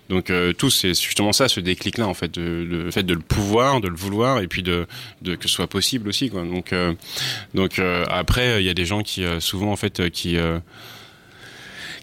[0.08, 3.82] Donc euh, tout c'est justement ça, ce déclic-là en fait, le fait de le pouvoir,
[3.82, 4.86] de le vouloir et puis de,
[5.20, 6.44] de que ce soit possible aussi quoi.
[6.44, 6.94] Donc euh,
[7.52, 10.58] donc euh, après il y a des gens qui euh, souvent en fait qui euh,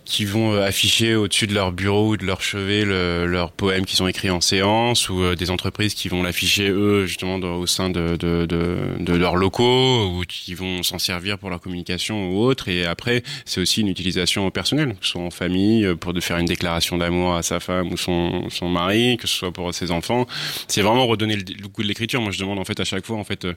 [0.06, 3.86] qui vont euh, afficher au-dessus de leur bureau ou de leur chevet le, leurs poèmes
[3.86, 7.66] qui sont écrits en séance ou euh, des entreprises qui vont l'afficher eux justement au
[7.66, 12.30] sein de, de, de, de leurs locaux ou qui vont s'en servir pour leur communication
[12.30, 12.70] ou autre.
[12.70, 16.22] Et après c'est aussi une utilisation personnelle que ce soit en famille euh, pour de
[16.22, 19.74] faire une déclaration d'amour à sa femme ou son, son mari que ce soit pour
[19.74, 20.28] ses enfants.
[20.68, 22.22] C'est vraiment redonner le, goût de l'écriture.
[22.22, 23.48] Moi je demande en fait à chaque fois en fait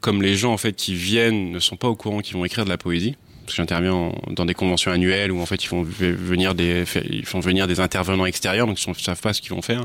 [0.00, 2.64] comme les gens en fait qui viennent ne sont pas au courant qu'ils vont écrire
[2.64, 3.16] de la poésie
[3.54, 7.66] j'interviens dans des conventions annuelles où en fait ils font venir des ils font venir
[7.66, 9.84] des intervenants extérieurs donc ils ne savent pas ce qu'ils vont faire.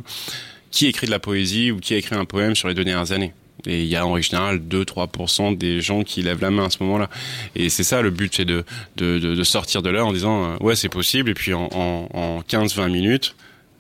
[0.72, 3.12] Qui écrit de la poésie ou qui a écrit un poème sur les deux dernières
[3.12, 3.34] années?
[3.68, 6.82] Et il y a en général 2-3% des gens qui lèvent la main à ce
[6.82, 7.10] moment là
[7.56, 8.64] et c'est ça le but c'est de,
[8.96, 11.30] de, de, sortir de là en disant euh, ouais c'est possible.
[11.30, 13.36] Et puis en 15-20 minutes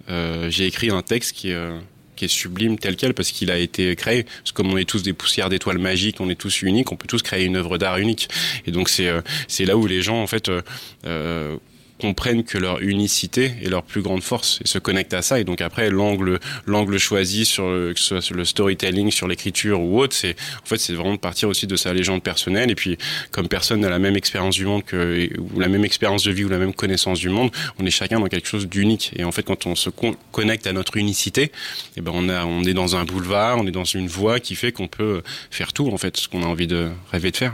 [0.10, 1.78] euh, j'ai écrit un texte qui euh,
[2.16, 4.24] qui est sublime tel quel parce qu'il a été créé.
[4.24, 6.96] Parce que comme on est tous des poussières d'étoiles magiques, on est tous uniques, on
[6.96, 8.30] peut tous créer une œuvre d'art unique.
[8.66, 10.62] Et donc c'est euh, c'est là où les gens en fait euh,
[11.06, 11.58] euh
[12.02, 15.40] comprennent que leur unicité est leur plus grande force et se connectent à ça.
[15.40, 19.28] Et donc après l'angle l'angle choisi sur le, que ce soit sur le storytelling sur
[19.28, 22.72] l'écriture ou autre c'est en fait c'est vraiment de partir aussi de sa légende personnelle.
[22.72, 22.98] Et puis
[23.30, 26.44] comme personne n'a la même expérience du monde que ou la même expérience de vie
[26.44, 29.12] ou la même connaissance du monde on est chacun dans quelque chose d'unique.
[29.16, 29.90] Et en fait quand on se
[30.32, 31.52] connecte à notre unicité
[31.98, 34.56] eh ben on a on est dans un boulevard on est dans une voie qui
[34.56, 35.22] fait qu'on peut
[35.52, 37.54] faire tout en fait ce qu'on a envie de rêver de faire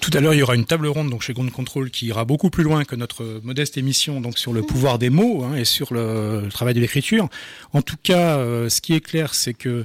[0.00, 2.24] Tout à l'heure, il y aura une table ronde donc chez Ground Control qui ira
[2.24, 5.64] beaucoup plus loin que notre modeste émission donc sur le pouvoir des mots hein, et
[5.64, 7.28] sur le, travail de l'écriture.
[7.74, 9.84] En tout cas, euh, ce qui est clair, c'est que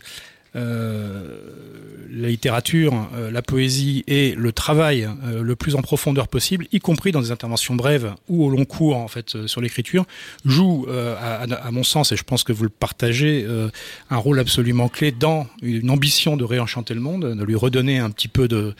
[2.13, 6.79] la littérature, euh, la poésie et le travail euh, le plus en profondeur possible, y
[6.79, 10.05] compris dans des interventions brèves ou au long cours en fait euh, sur l'écriture,
[10.45, 13.69] joue euh, à, mon sens et je pense que vous le partagez euh,
[14.09, 18.11] un rôle absolument clé dans une ambition de réenchanter le monde, de lui redonner un
[18.11, 18.75] petit peu de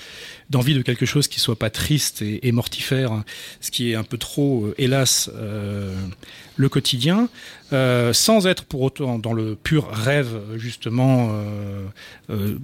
[0.54, 3.24] d'envie de quelque chose qui soit pas triste et, mortifère,
[3.60, 5.96] ce qui est un peu trop euh, hélas euh,
[6.56, 7.30] le quotidien,
[7.72, 11.86] euh, sans être pour autant dans le pur rêve justement euh,
[12.30, 12.58] euh,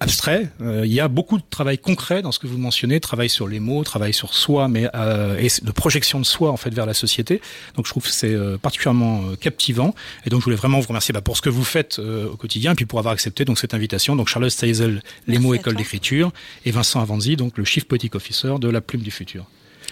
[0.00, 0.50] abstrait.
[0.60, 3.48] Euh, il y a beaucoup de travail concret dans ce que vous mentionnez, travail sur
[3.48, 6.86] les mots, travail sur soi, mais euh, et de projection de soi en fait vers
[6.86, 7.40] la société.
[7.76, 9.94] Donc je trouve que c'est euh, particulièrement euh, captivant.
[10.26, 12.36] Et donc je voulais vraiment vous remercier bah, pour ce que vous faites euh, au
[12.36, 14.16] quotidien, et puis pour avoir accepté donc cette invitation.
[14.16, 16.32] Donc Charlotte Steisel, les Merci mots école d'écriture,
[16.64, 19.46] et Vincent Avanzi, donc le chief poetic officer de la Plume du futur.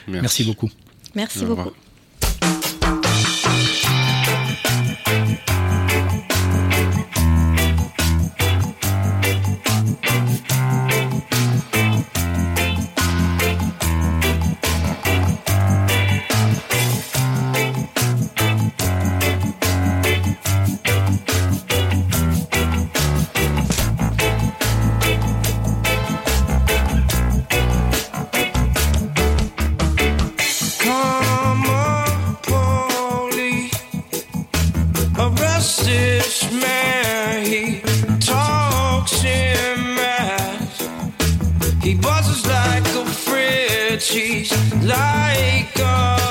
[0.06, 0.70] Merci, beaucoup.
[1.14, 1.70] Merci beaucoup.
[4.94, 5.53] Mm-hmm.
[42.04, 44.52] Buzzes like a fridge, he's
[44.84, 46.23] like a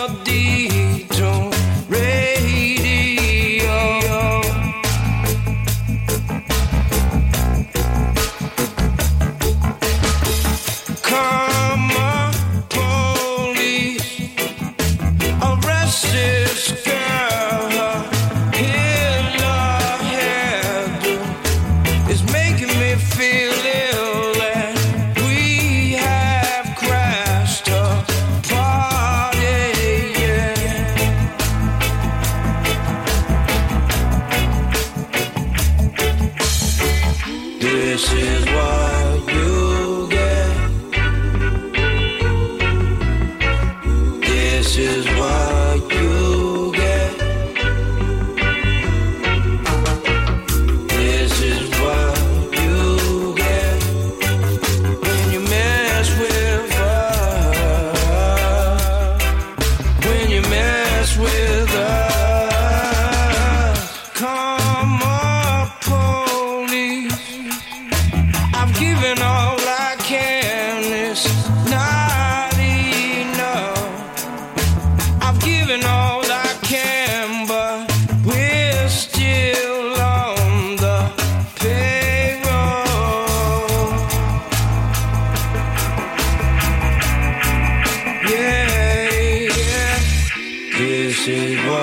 [91.23, 91.82] she was.